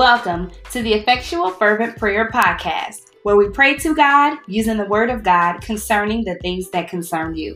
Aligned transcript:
Welcome 0.00 0.50
to 0.70 0.80
the 0.80 0.94
Effectual 0.94 1.50
Fervent 1.50 1.98
Prayer 1.98 2.30
Podcast, 2.30 3.10
where 3.22 3.36
we 3.36 3.50
pray 3.50 3.76
to 3.76 3.94
God 3.94 4.38
using 4.46 4.78
the 4.78 4.86
Word 4.86 5.10
of 5.10 5.22
God 5.22 5.60
concerning 5.60 6.24
the 6.24 6.36
things 6.36 6.70
that 6.70 6.88
concern 6.88 7.34
you. 7.34 7.54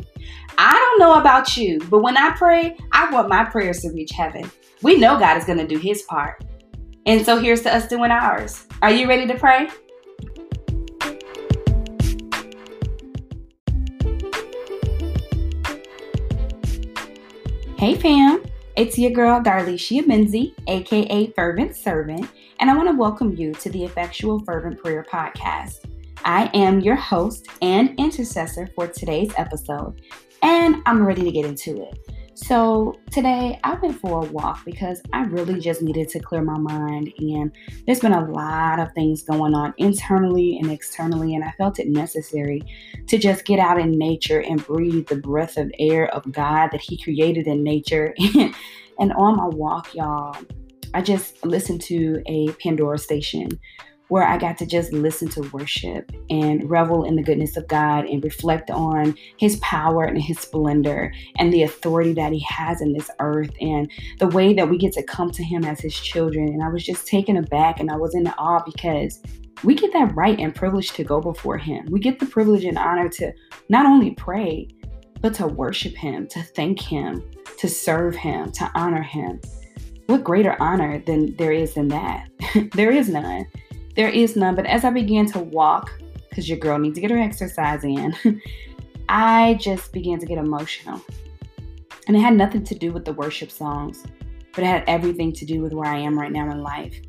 I 0.58 0.70
don't 0.70 0.98
know 0.98 1.14
about 1.18 1.56
you, 1.56 1.80
but 1.88 2.00
when 2.00 2.18
I 2.18 2.36
pray, 2.36 2.76
I 2.92 3.10
want 3.10 3.30
my 3.30 3.46
prayers 3.46 3.80
to 3.80 3.92
reach 3.92 4.10
heaven. 4.10 4.50
We 4.82 4.98
know 4.98 5.18
God 5.18 5.38
is 5.38 5.46
going 5.46 5.56
to 5.56 5.66
do 5.66 5.78
His 5.78 6.02
part. 6.02 6.44
And 7.06 7.24
so 7.24 7.38
here's 7.38 7.62
to 7.62 7.74
us 7.74 7.88
doing 7.88 8.10
ours. 8.10 8.66
Are 8.82 8.90
you 8.90 9.08
ready 9.08 9.26
to 9.26 9.38
pray? 9.38 9.70
Hey 17.78 17.94
fam, 17.94 18.44
it's 18.76 18.98
your 18.98 19.12
girl 19.12 19.40
Darlicia 19.40 20.02
Menzie, 20.02 20.52
aka 20.66 21.28
Fervent 21.32 21.76
Servant, 21.76 22.28
and 22.58 22.68
I 22.68 22.76
want 22.76 22.88
to 22.88 22.96
welcome 22.96 23.36
you 23.36 23.52
to 23.54 23.70
the 23.70 23.84
Effectual 23.84 24.40
Fervent 24.40 24.82
Prayer 24.82 25.06
Podcast. 25.08 25.84
I 26.24 26.50
am 26.54 26.80
your 26.80 26.96
host 26.96 27.46
and 27.62 27.96
intercessor 28.00 28.68
for 28.74 28.88
today's 28.88 29.32
episode, 29.36 30.00
and 30.42 30.82
I'm 30.86 31.06
ready 31.06 31.22
to 31.22 31.30
get 31.30 31.44
into 31.46 31.82
it. 31.82 32.13
So, 32.46 33.00
today 33.10 33.58
I 33.64 33.72
went 33.76 33.98
for 33.98 34.22
a 34.22 34.26
walk 34.30 34.66
because 34.66 35.00
I 35.14 35.22
really 35.22 35.58
just 35.58 35.80
needed 35.80 36.10
to 36.10 36.20
clear 36.20 36.42
my 36.42 36.58
mind, 36.58 37.10
and 37.16 37.50
there's 37.86 38.00
been 38.00 38.12
a 38.12 38.30
lot 38.30 38.78
of 38.78 38.92
things 38.92 39.22
going 39.22 39.54
on 39.54 39.72
internally 39.78 40.58
and 40.58 40.70
externally, 40.70 41.34
and 41.34 41.42
I 41.42 41.52
felt 41.52 41.78
it 41.78 41.88
necessary 41.88 42.62
to 43.06 43.16
just 43.16 43.46
get 43.46 43.60
out 43.60 43.80
in 43.80 43.92
nature 43.92 44.42
and 44.42 44.62
breathe 44.66 45.06
the 45.06 45.16
breath 45.16 45.56
of 45.56 45.72
air 45.78 46.14
of 46.14 46.30
God 46.32 46.68
that 46.72 46.82
He 46.82 47.02
created 47.02 47.46
in 47.46 47.64
nature. 47.64 48.14
and 48.98 49.12
on 49.14 49.38
my 49.38 49.46
walk, 49.46 49.94
y'all, 49.94 50.36
I 50.92 51.00
just 51.00 51.42
listened 51.46 51.80
to 51.84 52.22
a 52.26 52.48
Pandora 52.62 52.98
station 52.98 53.58
where 54.08 54.26
I 54.26 54.36
got 54.36 54.58
to 54.58 54.66
just 54.66 54.92
listen 54.92 55.28
to 55.30 55.42
worship 55.52 56.12
and 56.28 56.68
revel 56.68 57.04
in 57.04 57.16
the 57.16 57.22
goodness 57.22 57.56
of 57.56 57.66
God 57.68 58.04
and 58.04 58.22
reflect 58.22 58.70
on 58.70 59.16
His 59.38 59.56
power 59.56 60.04
and 60.04 60.20
His 60.20 60.38
splendor 60.38 61.12
and 61.38 61.52
the 61.52 61.62
authority 61.62 62.12
that 62.14 62.32
He 62.32 62.40
has 62.40 62.80
in 62.80 62.92
this 62.92 63.10
earth 63.20 63.50
and 63.60 63.90
the 64.18 64.28
way 64.28 64.52
that 64.54 64.68
we 64.68 64.76
get 64.76 64.92
to 64.94 65.02
come 65.02 65.30
to 65.30 65.42
Him 65.42 65.64
as 65.64 65.80
His 65.80 65.98
children. 65.98 66.48
And 66.48 66.62
I 66.62 66.68
was 66.68 66.84
just 66.84 67.06
taken 67.06 67.36
aback 67.36 67.80
and 67.80 67.90
I 67.90 67.96
was 67.96 68.14
in 68.14 68.26
awe 68.28 68.62
because 68.64 69.22
we 69.62 69.74
get 69.74 69.92
that 69.94 70.14
right 70.14 70.38
and 70.38 70.54
privilege 70.54 70.92
to 70.92 71.04
go 71.04 71.20
before 71.20 71.56
Him. 71.56 71.86
We 71.90 72.00
get 72.00 72.18
the 72.18 72.26
privilege 72.26 72.64
and 72.64 72.78
honor 72.78 73.08
to 73.08 73.32
not 73.68 73.86
only 73.86 74.10
pray, 74.12 74.68
but 75.20 75.32
to 75.34 75.46
worship 75.46 75.94
Him, 75.94 76.26
to 76.28 76.42
thank 76.42 76.80
Him, 76.80 77.22
to 77.58 77.68
serve 77.68 78.14
Him, 78.14 78.52
to 78.52 78.70
honor 78.74 79.02
Him. 79.02 79.40
What 80.06 80.22
greater 80.22 80.54
honor 80.60 80.98
than 81.06 81.34
there 81.36 81.52
is 81.52 81.78
in 81.78 81.88
that? 81.88 82.28
there 82.74 82.90
is 82.90 83.08
none. 83.08 83.46
There 83.94 84.08
is 84.08 84.36
none, 84.36 84.54
but 84.54 84.66
as 84.66 84.84
I 84.84 84.90
began 84.90 85.26
to 85.26 85.38
walk, 85.38 85.92
because 86.28 86.48
your 86.48 86.58
girl 86.58 86.78
needs 86.78 86.96
to 86.96 87.00
get 87.00 87.10
her 87.10 87.18
exercise 87.18 87.84
in, 87.84 88.14
I 89.08 89.54
just 89.54 89.92
began 89.92 90.18
to 90.18 90.26
get 90.26 90.38
emotional. 90.38 91.00
And 92.06 92.16
it 92.16 92.20
had 92.20 92.34
nothing 92.34 92.64
to 92.64 92.74
do 92.74 92.92
with 92.92 93.04
the 93.04 93.12
worship 93.12 93.50
songs, 93.50 94.04
but 94.54 94.64
it 94.64 94.66
had 94.66 94.84
everything 94.86 95.32
to 95.32 95.44
do 95.44 95.60
with 95.62 95.72
where 95.72 95.90
I 95.90 95.98
am 95.98 96.18
right 96.18 96.32
now 96.32 96.50
in 96.50 96.62
life 96.62 97.00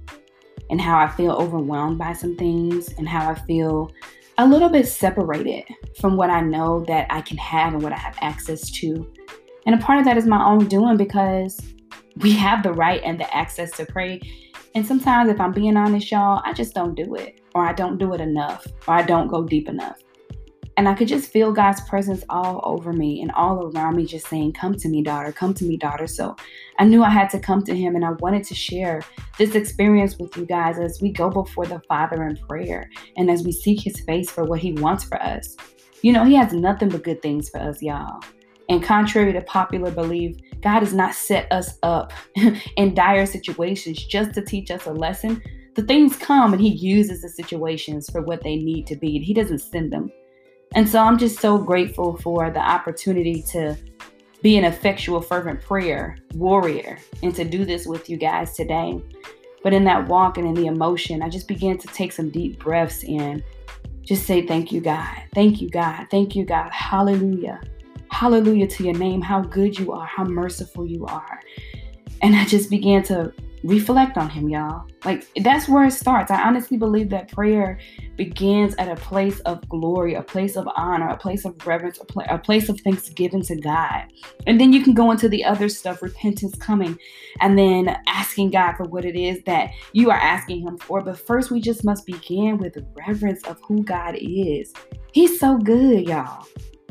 and 0.70 0.80
how 0.80 0.98
I 0.98 1.08
feel 1.08 1.32
overwhelmed 1.32 1.98
by 1.98 2.14
some 2.14 2.36
things 2.38 2.94
and 2.98 3.08
how 3.08 3.30
I 3.30 3.36
feel 3.36 3.92
a 4.38 4.46
little 4.46 4.70
bit 4.70 4.88
separated 4.88 5.64
from 6.00 6.18
what 6.18 6.30
I 6.30 6.42
know 6.42 6.84
that 6.86 7.08
I 7.10 7.22
can 7.22 7.38
have 7.38 7.74
and 7.74 7.82
what 7.82 7.94
I 7.94 7.98
have 7.98 8.18
access 8.22 8.70
to. 8.72 9.12
And 9.66 9.76
a 9.76 9.84
part 9.84 10.00
of 10.00 10.06
that 10.06 10.18
is 10.18 10.26
my 10.26 10.44
own 10.46 10.68
doing 10.68 10.98
because 10.98 11.60
we 12.18 12.32
have 12.34 12.64
the 12.64 12.74
right 12.74 13.02
and 13.04 13.20
the 13.20 13.34
access 13.36 13.72
to 13.72 13.86
pray 13.86 14.22
and 14.76 14.86
sometimes, 14.86 15.30
if 15.30 15.40
I'm 15.40 15.54
being 15.54 15.78
honest, 15.78 16.12
y'all, 16.12 16.42
I 16.44 16.52
just 16.52 16.74
don't 16.74 16.96
do 16.96 17.16
it, 17.16 17.40
or 17.56 17.66
I 17.66 17.72
don't 17.72 17.98
do 17.98 18.14
it 18.14 18.20
enough, 18.20 18.68
or 18.86 18.94
I 18.94 19.04
don't 19.04 19.30
go 19.30 19.42
deep 19.42 19.70
enough. 19.70 20.02
And 20.76 20.90
I 20.90 20.94
could 20.94 21.08
just 21.08 21.32
feel 21.32 21.54
God's 21.54 21.80
presence 21.88 22.26
all 22.28 22.60
over 22.66 22.92
me 22.92 23.22
and 23.22 23.32
all 23.32 23.68
around 23.68 23.96
me, 23.96 24.06
just 24.06 24.28
saying, 24.28 24.52
Come 24.52 24.76
to 24.76 24.90
me, 24.90 25.02
daughter, 25.02 25.32
come 25.32 25.54
to 25.54 25.64
me, 25.64 25.78
daughter. 25.78 26.08
So 26.08 26.36
I 26.78 26.84
knew 26.84 27.06
I 27.06 27.10
had 27.10 27.30
to 27.30 27.40
come 27.40 27.64
to 27.64 27.74
Him, 27.74 27.96
and 27.96 28.04
I 28.04 28.12
wanted 28.20 28.44
to 28.44 28.54
share 28.54 29.02
this 29.38 29.56
experience 29.56 30.20
with 30.20 30.36
you 30.36 30.46
guys 30.46 30.78
as 30.78 31.02
we 31.02 31.10
go 31.10 31.30
before 31.30 31.66
the 31.66 31.80
Father 31.88 32.28
in 32.28 32.36
prayer 32.36 32.90
and 33.16 33.32
as 33.32 33.44
we 33.44 33.54
seek 33.54 33.80
His 33.80 34.02
face 34.02 34.30
for 34.30 34.44
what 34.44 34.60
He 34.60 34.74
wants 34.74 35.06
for 35.06 35.22
us. 35.24 35.56
You 36.02 36.12
know, 36.12 36.26
He 36.26 36.36
has 36.36 36.52
nothing 36.52 36.90
but 36.90 37.04
good 37.04 37.22
things 37.22 37.48
for 37.50 37.62
us, 37.62 37.82
y'all. 37.82 38.20
And 38.70 38.84
contrary 38.84 39.32
to 39.34 39.42
popular 39.42 39.92
belief, 39.92 40.38
God 40.62 40.80
has 40.80 40.94
not 40.94 41.14
set 41.14 41.52
us 41.52 41.78
up 41.84 42.14
in 42.78 42.94
dire 42.96 43.26
situations 43.26 44.04
just 44.04 44.34
to 44.34 44.42
teach 44.42 44.72
us 44.72 44.86
a 44.86 44.92
lesson. 44.92 45.42
The 45.76 45.84
things 45.84 46.16
come 46.16 46.54
and 46.54 46.62
He 46.62 46.70
uses 46.70 47.22
the 47.22 47.30
situations 47.30 48.10
for 48.10 48.22
what 48.22 48.44
they 48.44 48.56
need 48.56 48.88
to 48.88 48.96
be, 48.96 49.18
and 49.18 49.26
He 49.26 49.34
doesn't 49.34 49.60
send 49.60 49.92
them. 49.92 50.12
And 50.74 50.88
so 50.88 51.00
I'm 51.00 51.18
just 51.18 51.40
so 51.40 51.58
grateful 51.58 52.18
for 52.18 52.50
the 52.50 52.60
opportunity 52.60 53.42
to 53.50 53.78
be 54.42 54.58
an 54.58 54.66
effectual, 54.66 55.22
fervent 55.22 55.62
prayer 55.62 56.18
warrior 56.36 57.00
and 57.24 57.34
to 57.36 57.44
do 57.44 57.66
this 57.66 57.86
with 57.88 58.10
you 58.10 58.18
guys 58.18 58.56
today. 58.56 59.02
But 59.64 59.74
in 59.74 59.84
that 59.86 60.08
walk 60.08 60.38
and 60.38 60.48
in 60.48 60.54
the 60.54 60.68
emotion, 60.68 61.24
I 61.24 61.30
just 61.30 61.48
began 61.48 61.78
to 61.80 61.88
take 61.88 62.12
some 62.12 62.30
deep 62.30 62.60
breaths 62.60 63.04
and 63.04 63.44
just 64.04 64.26
say, 64.26 64.46
Thank 64.46 64.72
you, 64.72 64.82
God. 64.82 65.18
Thank 65.34 65.62
you, 65.62 65.70
God. 65.70 66.08
Thank 66.12 66.36
you, 66.36 66.46
God. 66.46 66.72
Hallelujah. 66.72 67.60
Hallelujah 68.16 68.66
to 68.68 68.86
your 68.86 68.94
name, 68.94 69.22
how 69.22 69.42
good 69.42 69.78
you 69.78 69.92
are, 69.92 70.06
how 70.06 70.24
merciful 70.24 70.86
you 70.86 71.06
are. 71.06 71.42
And 72.22 72.34
I 72.34 72.46
just 72.46 72.70
began 72.70 73.04
to 73.04 73.34
reflect 73.62 74.18
on 74.18 74.30
him, 74.30 74.48
y'all. 74.48 74.88
Like 75.04 75.28
that's 75.44 75.68
where 75.68 75.84
it 75.84 75.92
starts. 75.92 76.32
I 76.32 76.42
honestly 76.42 76.78
believe 76.78 77.10
that 77.10 77.30
prayer 77.30 77.78
begins 78.16 78.74
at 78.76 78.88
a 78.88 78.96
place 78.96 79.42
of 79.42 79.68
glory, 79.68 80.14
a 80.14 80.22
place 80.22 80.56
of 80.56 80.66
honor, 80.78 81.10
a 81.10 81.18
place 81.18 81.44
of 81.44 81.68
reverence, 81.68 82.00
a, 82.00 82.06
pl- 82.06 82.24
a, 82.30 82.38
place 82.38 82.70
of 82.70 82.80
thanksgiving 82.80 83.42
to 83.42 83.58
God. 83.58 84.06
And 84.48 84.62
then 84.62 84.72
you 84.72 84.82
can 84.82 84.94
go 84.94 85.12
into 85.12 85.28
the 85.28 85.44
other 85.44 85.68
stuff, 85.68 86.02
repentance 86.02 86.56
coming, 86.56 86.98
and 87.42 87.60
then 87.60 87.98
asking 88.08 88.52
God 88.52 88.78
for 88.78 88.86
what 88.86 89.04
it 89.04 89.18
is 89.18 89.44
that 89.44 89.72
you 89.92 90.10
are 90.10 90.18
asking 90.18 90.62
Him 90.62 90.78
for. 90.78 91.02
But 91.02 91.20
first, 91.20 91.52
we 91.52 91.60
just 91.60 91.84
must 91.84 92.06
begin 92.06 92.60
with 92.60 92.78
reverence 92.96 93.44
of 93.44 93.60
who 93.68 93.84
God 93.84 94.16
is. 94.16 94.72
He's 95.12 95.38
so 95.38 95.58
good, 95.58 96.08
y'all. 96.08 96.48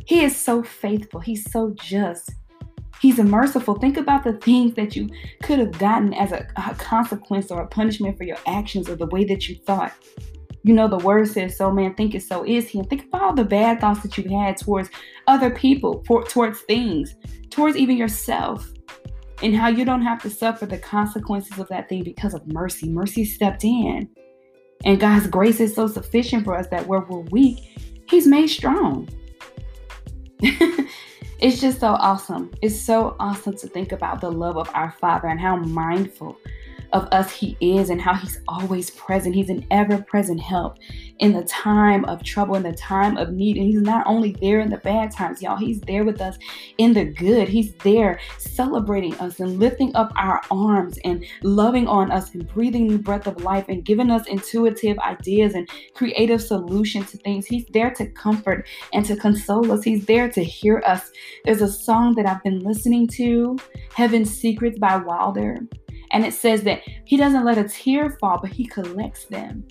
He 0.06 0.22
is 0.22 0.36
so 0.36 0.62
faithful. 0.62 1.20
He's 1.20 1.50
so 1.50 1.74
just. 1.80 2.32
He's 3.00 3.18
merciful. 3.18 3.74
Think 3.74 3.96
about 3.96 4.24
the 4.24 4.34
things 4.34 4.74
that 4.74 4.96
you 4.96 5.10
could 5.42 5.58
have 5.58 5.78
gotten 5.78 6.14
as 6.14 6.32
a, 6.32 6.46
a, 6.56 6.74
consequence 6.76 7.50
or 7.50 7.60
a 7.60 7.66
punishment 7.66 8.16
for 8.16 8.24
your 8.24 8.38
actions 8.46 8.88
or 8.88 8.96
the 8.96 9.06
way 9.06 9.24
that 9.24 9.48
you 9.48 9.56
thought. 9.56 9.92
You 10.62 10.72
know, 10.72 10.88
the 10.88 10.98
word 10.98 11.28
says, 11.28 11.56
So 11.58 11.70
man, 11.70 11.94
think 11.94 12.14
it, 12.14 12.22
so 12.22 12.44
is 12.44 12.68
he. 12.68 12.78
And 12.78 12.88
think 12.88 13.04
about 13.04 13.22
all 13.22 13.34
the 13.34 13.44
bad 13.44 13.80
thoughts 13.80 14.00
that 14.02 14.16
you 14.16 14.38
had 14.38 14.56
towards 14.56 14.88
other 15.26 15.50
people, 15.50 16.02
for, 16.06 16.24
towards 16.24 16.60
things, 16.60 17.14
towards 17.50 17.76
even 17.76 17.98
yourself, 17.98 18.66
and 19.42 19.54
how 19.54 19.68
you 19.68 19.84
don't 19.84 20.02
have 20.02 20.22
to 20.22 20.30
suffer 20.30 20.64
the 20.64 20.78
consequences 20.78 21.58
of 21.58 21.68
that 21.68 21.88
thing 21.88 22.04
because 22.04 22.32
of 22.32 22.46
mercy. 22.46 22.88
Mercy 22.88 23.24
stepped 23.24 23.64
in. 23.64 24.08
And 24.86 25.00
God's 25.00 25.26
grace 25.26 25.60
is 25.60 25.74
so 25.74 25.86
sufficient 25.86 26.44
for 26.44 26.56
us 26.56 26.68
that 26.68 26.86
where 26.86 27.00
we're 27.00 27.20
weak, 27.20 27.58
He's 28.08 28.26
made 28.26 28.48
strong. 28.48 29.08
it's 31.38 31.60
just 31.60 31.80
so 31.80 31.88
awesome. 31.88 32.52
It's 32.62 32.78
so 32.78 33.16
awesome 33.18 33.56
to 33.58 33.66
think 33.68 33.92
about 33.92 34.20
the 34.20 34.30
love 34.30 34.56
of 34.56 34.70
our 34.74 34.90
Father 34.92 35.28
and 35.28 35.40
how 35.40 35.56
mindful 35.56 36.38
of 36.92 37.08
us 37.12 37.30
He 37.32 37.56
is 37.60 37.90
and 37.90 38.00
how 38.00 38.14
He's 38.14 38.40
always 38.48 38.90
present. 38.90 39.34
He's 39.34 39.50
an 39.50 39.66
ever 39.70 40.02
present 40.02 40.40
help 40.40 40.78
in 41.18 41.32
the 41.32 41.44
time 41.44 42.04
of 42.06 42.22
trouble, 42.22 42.54
in 42.56 42.62
the 42.62 42.72
time 42.72 43.16
of 43.16 43.32
need. 43.32 43.56
And 43.56 43.66
He's 43.66 43.80
not 43.80 44.06
only 44.06 44.32
there 44.40 44.60
in 44.60 44.70
the 44.70 44.78
bad 44.78 45.10
times, 45.10 45.42
y'all, 45.42 45.56
He's 45.56 45.80
there 45.80 46.04
with 46.04 46.20
us 46.20 46.36
in 46.78 46.92
the 46.92 47.04
good. 47.04 47.48
He's 47.48 47.74
there 47.76 48.20
celebrating 48.38 49.14
us 49.14 49.40
and 49.40 49.58
lifting 49.58 49.94
up 49.94 50.12
our 50.16 50.40
arms 50.50 50.98
and 51.04 51.24
loving 51.42 51.86
on 51.86 52.10
us 52.10 52.34
and 52.34 52.46
breathing 52.52 52.86
new 52.86 52.98
breath 52.98 53.26
of 53.26 53.42
life 53.42 53.66
and 53.68 53.84
giving 53.84 54.10
us 54.10 54.26
intuitive 54.26 54.98
ideas 54.98 55.54
and 55.54 55.68
creative 55.94 56.42
solutions 56.42 57.10
to 57.10 57.18
things. 57.18 57.46
He's 57.46 57.66
there 57.66 57.90
to 57.92 58.06
comfort 58.06 58.66
and 58.92 59.04
to 59.06 59.16
console 59.16 59.70
us. 59.72 59.82
He's 59.82 60.06
there 60.06 60.28
to 60.30 60.42
hear 60.42 60.82
us. 60.86 61.10
There's 61.44 61.62
a 61.62 61.68
song 61.68 62.14
that 62.16 62.26
I've 62.26 62.42
been 62.42 62.60
listening 62.60 63.06
to, 63.08 63.58
Heaven's 63.94 64.30
Secrets 64.30 64.78
by 64.78 64.96
Wilder. 64.96 65.58
And 66.14 66.24
it 66.24 66.32
says 66.32 66.62
that 66.62 66.82
he 67.04 67.16
doesn't 67.16 67.44
let 67.44 67.58
a 67.58 67.68
tear 67.68 68.16
fall, 68.20 68.38
but 68.40 68.52
he 68.52 68.64
collects 68.64 69.26
them. 69.26 69.66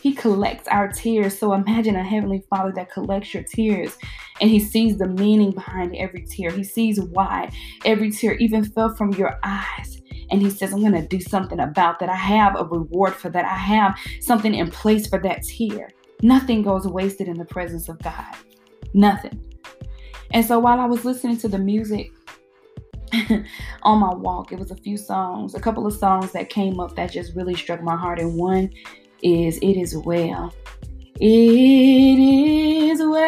He 0.00 0.14
collects 0.14 0.68
our 0.68 0.88
tears. 0.88 1.36
So 1.36 1.52
imagine 1.52 1.96
a 1.96 2.04
heavenly 2.04 2.44
father 2.48 2.72
that 2.76 2.92
collects 2.92 3.34
your 3.34 3.42
tears 3.42 3.98
and 4.40 4.48
he 4.48 4.60
sees 4.60 4.96
the 4.96 5.08
meaning 5.08 5.50
behind 5.50 5.94
every 5.96 6.24
tear. 6.24 6.52
He 6.52 6.62
sees 6.62 7.00
why 7.00 7.50
every 7.84 8.12
tear 8.12 8.34
even 8.34 8.64
fell 8.64 8.94
from 8.94 9.12
your 9.14 9.38
eyes. 9.42 10.00
And 10.30 10.40
he 10.40 10.48
says, 10.48 10.72
I'm 10.72 10.80
going 10.80 10.92
to 10.92 11.06
do 11.06 11.20
something 11.20 11.58
about 11.58 11.98
that. 11.98 12.08
I 12.08 12.14
have 12.14 12.58
a 12.58 12.64
reward 12.64 13.14
for 13.14 13.28
that. 13.28 13.44
I 13.44 13.56
have 13.56 13.98
something 14.20 14.54
in 14.54 14.70
place 14.70 15.08
for 15.08 15.18
that 15.18 15.42
tear. 15.42 15.90
Nothing 16.22 16.62
goes 16.62 16.86
wasted 16.86 17.26
in 17.26 17.36
the 17.36 17.44
presence 17.44 17.88
of 17.88 17.98
God. 17.98 18.36
Nothing. 18.94 19.44
And 20.30 20.46
so 20.46 20.60
while 20.60 20.78
I 20.78 20.86
was 20.86 21.04
listening 21.04 21.36
to 21.38 21.48
the 21.48 21.58
music 21.58 22.12
on 23.82 23.98
my 23.98 24.14
walk. 24.14 24.52
It 24.52 24.58
was 24.58 24.70
a 24.70 24.76
few 24.76 24.96
songs, 24.96 25.54
a 25.54 25.60
couple 25.60 25.86
of 25.86 25.92
songs 25.92 26.32
that 26.32 26.48
came 26.50 26.80
up 26.80 26.96
that 26.96 27.12
just 27.12 27.34
really 27.34 27.54
struck 27.54 27.82
my 27.82 27.96
heart. 27.96 28.18
And 28.18 28.36
one 28.36 28.70
is 29.22 29.58
It 29.58 29.76
Is 29.76 29.96
Well. 29.96 30.54
It 31.22 32.18
is 32.18 32.98
well 32.98 33.20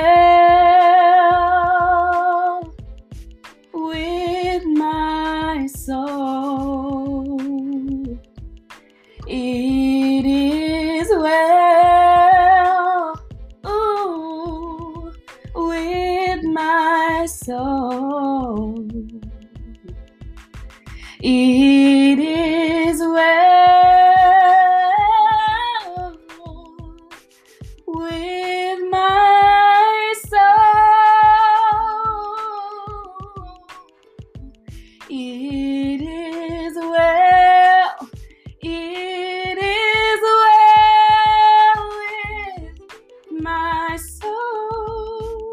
with 3.75 4.64
my 4.64 5.67
soul. 5.67 6.42
My 43.62 43.97
soul. 43.97 45.53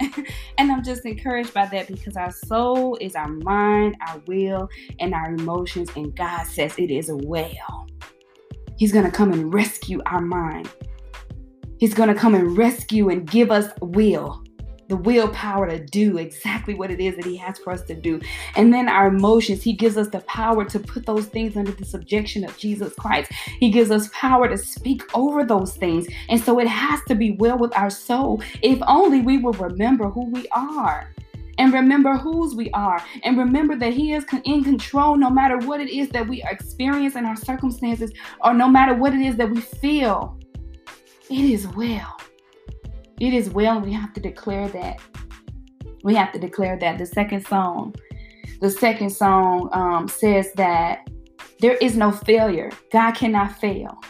and 0.58 0.72
I'm 0.72 0.82
just 0.82 1.04
encouraged 1.04 1.54
by 1.54 1.66
that 1.66 1.86
because 1.86 2.16
our 2.16 2.32
soul 2.32 2.96
is 3.00 3.14
our 3.14 3.28
mind, 3.28 3.96
our 4.08 4.18
will, 4.26 4.68
and 4.98 5.14
our 5.14 5.34
emotions. 5.34 5.90
And 5.94 6.14
God 6.16 6.46
says 6.46 6.74
it 6.78 6.90
is 6.90 7.08
a 7.08 7.16
well. 7.16 7.86
He's 8.76 8.92
going 8.92 9.04
to 9.04 9.10
come 9.10 9.32
and 9.32 9.52
rescue 9.52 10.00
our 10.06 10.20
mind. 10.20 10.68
He's 11.78 11.94
going 11.94 12.08
to 12.08 12.14
come 12.14 12.34
and 12.34 12.56
rescue 12.58 13.08
and 13.08 13.30
give 13.30 13.50
us 13.50 13.70
will, 13.80 14.42
the 14.90 14.96
willpower 14.96 15.68
to 15.68 15.78
do 15.78 16.18
exactly 16.18 16.74
what 16.74 16.90
it 16.90 17.00
is 17.00 17.16
that 17.16 17.24
He 17.24 17.36
has 17.36 17.58
for 17.58 17.72
us 17.72 17.82
to 17.84 17.94
do. 17.94 18.20
And 18.56 18.74
then 18.74 18.88
our 18.88 19.06
emotions, 19.06 19.62
He 19.62 19.72
gives 19.72 19.96
us 19.96 20.08
the 20.08 20.20
power 20.22 20.64
to 20.66 20.78
put 20.78 21.06
those 21.06 21.26
things 21.26 21.56
under 21.56 21.70
the 21.72 21.84
subjection 21.84 22.44
of 22.44 22.58
Jesus 22.58 22.92
Christ. 22.94 23.32
He 23.60 23.70
gives 23.70 23.90
us 23.90 24.10
power 24.12 24.48
to 24.48 24.58
speak 24.58 25.02
over 25.16 25.44
those 25.44 25.76
things. 25.76 26.06
And 26.28 26.40
so 26.40 26.58
it 26.58 26.66
has 26.66 27.00
to 27.08 27.14
be 27.14 27.32
well 27.32 27.56
with 27.56 27.74
our 27.76 27.88
soul 27.88 28.42
if 28.62 28.80
only 28.86 29.20
we 29.20 29.38
will 29.38 29.52
remember 29.54 30.10
who 30.10 30.28
we 30.30 30.46
are 30.48 31.14
and 31.58 31.72
remember 31.72 32.16
whose 32.16 32.54
we 32.54 32.70
are 32.70 33.02
and 33.22 33.38
remember 33.38 33.76
that 33.76 33.92
he 33.92 34.12
is 34.12 34.24
in 34.44 34.64
control 34.64 35.16
no 35.16 35.30
matter 35.30 35.58
what 35.58 35.80
it 35.80 35.90
is 35.90 36.08
that 36.08 36.26
we 36.26 36.42
experience 36.44 37.16
in 37.16 37.24
our 37.24 37.36
circumstances 37.36 38.10
or 38.42 38.54
no 38.54 38.68
matter 38.68 38.94
what 38.94 39.14
it 39.14 39.20
is 39.20 39.36
that 39.36 39.50
we 39.50 39.60
feel 39.60 40.38
it 41.28 41.44
is 41.44 41.66
well 41.68 42.19
it 43.20 43.32
is 43.32 43.50
well 43.50 43.76
and 43.76 43.86
we 43.86 43.92
have 43.92 44.12
to 44.12 44.20
declare 44.20 44.68
that 44.68 44.98
we 46.02 46.14
have 46.14 46.32
to 46.32 46.38
declare 46.38 46.78
that 46.78 46.98
the 46.98 47.06
second 47.06 47.46
song 47.46 47.94
the 48.60 48.70
second 48.70 49.10
song 49.10 49.68
um, 49.72 50.08
says 50.08 50.52
that 50.54 51.08
there 51.60 51.76
is 51.76 51.96
no 51.96 52.10
failure 52.10 52.70
god 52.90 53.12
cannot 53.12 53.52
fail 53.58 54.00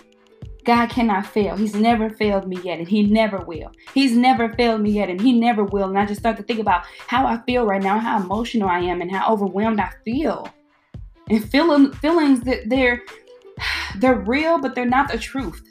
God 0.65 0.89
cannot 0.91 1.27
fail. 1.27 1.57
He's 1.57 1.75
never 1.75 2.11
failed 2.11 2.47
me 2.47 2.59
yet, 2.63 2.79
and 2.79 2.89
He 2.89 3.03
never 3.03 3.39
will. 3.39 3.73
He's 3.95 4.13
never 4.13 4.53
failed 4.53 4.81
me 4.81 4.91
yet, 4.91 5.09
and 5.09 5.21
He 5.21 5.33
never 5.33 5.65
will. 5.65 5.89
And 5.89 5.99
I 5.99 6.07
just 6.07 6.21
start 6.21 6.37
to 6.37 6.43
think 6.43 6.61
about 6.61 6.85
how 7.07 7.27
I 7.27 7.39
feel 7.45 7.65
right 7.65 7.83
now, 7.83 7.99
how 7.99 8.21
emotional 8.21 8.69
I 8.69 8.81
am, 8.81 9.01
and 9.01 9.11
how 9.11 9.33
overwhelmed 9.33 9.81
I 9.81 9.91
feel. 10.05 10.49
And 11.29 11.49
feeling 11.51 11.93
feelings 11.95 12.41
that 12.43 12.69
they're 12.69 13.03
they're 13.99 14.21
real, 14.21 14.59
but 14.59 14.75
they're 14.75 14.85
not 14.85 15.11
the 15.11 15.19
truth. 15.19 15.63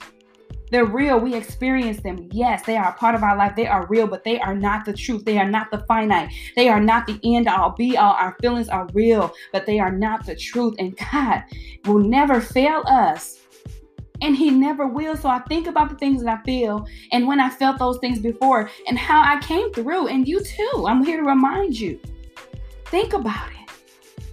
They're 0.70 0.86
real. 0.86 1.18
We 1.18 1.34
experience 1.34 2.00
them. 2.00 2.28
Yes, 2.32 2.62
they 2.62 2.76
are 2.76 2.90
a 2.90 2.92
part 2.92 3.14
of 3.14 3.22
our 3.22 3.36
life. 3.36 3.56
They 3.56 3.66
are 3.66 3.86
real, 3.86 4.06
but 4.06 4.24
they 4.24 4.38
are 4.40 4.54
not 4.54 4.84
the 4.84 4.92
truth. 4.92 5.24
They 5.24 5.38
are 5.38 5.48
not 5.48 5.70
the 5.70 5.78
finite. 5.86 6.32
They 6.56 6.68
are 6.68 6.80
not 6.80 7.06
the 7.06 7.20
end 7.24 7.48
all 7.48 7.70
be 7.70 7.96
all. 7.96 8.14
Our 8.14 8.36
feelings 8.40 8.68
are 8.68 8.88
real, 8.92 9.32
but 9.52 9.66
they 9.66 9.78
are 9.78 9.92
not 9.92 10.26
the 10.26 10.36
truth. 10.36 10.74
And 10.78 10.96
God 10.96 11.42
will 11.84 11.98
never 11.98 12.40
fail 12.40 12.82
us 12.86 13.40
and 14.22 14.36
he 14.36 14.50
never 14.50 14.86
will. 14.86 15.16
So 15.16 15.28
I 15.28 15.40
think 15.40 15.66
about 15.66 15.90
the 15.90 15.96
things 15.96 16.22
that 16.22 16.38
I 16.38 16.42
feel 16.44 16.86
and 17.12 17.26
when 17.26 17.40
I 17.40 17.50
felt 17.50 17.78
those 17.78 17.98
things 17.98 18.18
before 18.18 18.70
and 18.86 18.98
how 18.98 19.22
I 19.22 19.40
came 19.40 19.72
through. 19.72 20.08
And 20.08 20.26
you 20.26 20.42
too. 20.42 20.84
I'm 20.86 21.04
here 21.04 21.18
to 21.18 21.26
remind 21.26 21.78
you. 21.78 21.98
Think 22.86 23.12
about 23.12 23.50
it. 23.52 23.59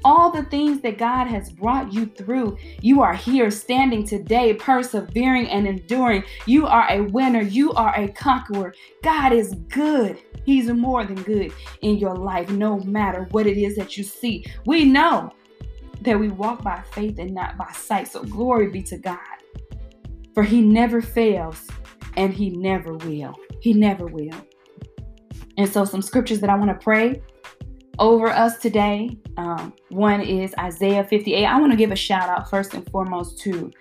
All 0.04 0.32
the 0.32 0.44
things 0.44 0.82
that 0.82 0.98
God 0.98 1.28
has 1.28 1.52
brought 1.52 1.92
you 1.92 2.06
through, 2.06 2.58
you 2.82 3.02
are 3.02 3.14
here 3.14 3.52
standing 3.52 4.06
today, 4.06 4.54
persevering 4.54 5.50
and 5.50 5.68
enduring. 5.68 6.24
You 6.46 6.68
are 6.68 6.88
a 6.90 7.02
winner. 7.02 7.42
You 7.42 7.74
are 7.74 7.94
a 7.96 8.08
conqueror. 8.10 8.74
God 9.04 9.34
is 9.34 9.54
good. 9.70 10.20
He's 10.46 10.70
more 10.70 11.04
than 11.04 11.22
good 11.24 11.52
in 11.82 11.98
your 11.98 12.16
life, 12.16 12.50
no 12.50 12.80
matter 12.80 13.28
what 13.32 13.48
it 13.48 13.58
is 13.58 13.76
that 13.76 13.98
you 13.98 14.04
see. 14.04 14.46
We 14.66 14.86
know 14.86 15.32
that 16.02 16.20
we 16.20 16.30
walk 16.30 16.64
by 16.64 16.84
faith 16.92 17.20
and 17.20 17.34
not 17.34 17.58
by 17.58 17.72
sight. 17.74 18.08
So 18.08 18.24
glory 18.24 18.70
be 18.70 18.84
to 18.84 18.98
God 18.98 19.18
for 20.38 20.44
he 20.44 20.62
never 20.62 21.02
fails 21.02 21.68
and 22.16 22.32
he 22.32 22.52
never 22.52 22.94
will. 22.94 23.34
He 23.60 23.74
never 23.74 24.06
will. 24.06 24.36
And 25.58 25.68
so, 25.68 25.84
some 25.84 26.04
scriptures 26.04 26.42
that 26.42 26.50
I 26.52 26.56
want 26.56 26.70
to 26.70 26.76
pray 26.76 27.24
over 28.00 28.28
us 28.28 28.58
today. 28.58 29.18
Um, 29.38 29.74
one 29.90 30.22
is 30.22 30.54
Isaiah 30.60 31.04
58. 31.04 31.46
I 31.46 31.60
want 31.60 31.72
to 31.72 31.78
give 31.78 31.92
a 31.92 31.96
shout 31.96 32.30
out 32.30 32.50
first 32.50 32.74
and 32.74 32.90
foremost 32.90 33.40
to 33.40 33.72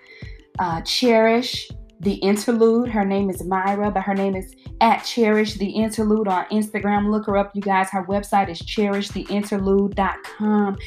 uh, 0.59 0.81
Cherish 0.81 1.69
the 1.99 2.13
Interlude. 2.15 2.89
Her 2.89 3.05
name 3.05 3.29
is 3.29 3.43
Myra, 3.43 3.91
but 3.91 4.03
her 4.03 4.13
name 4.13 4.35
is 4.35 4.55
at 4.81 5.03
Cherish 5.03 5.55
the 5.55 5.69
Interlude 5.69 6.27
on 6.27 6.45
Instagram. 6.45 7.11
Look 7.11 7.25
her 7.25 7.37
up, 7.37 7.51
you 7.55 7.61
guys. 7.61 7.89
Her 7.89 8.05
website 8.05 8.49
is 8.49 8.61
cherishtheinterlude.com. 8.61 10.77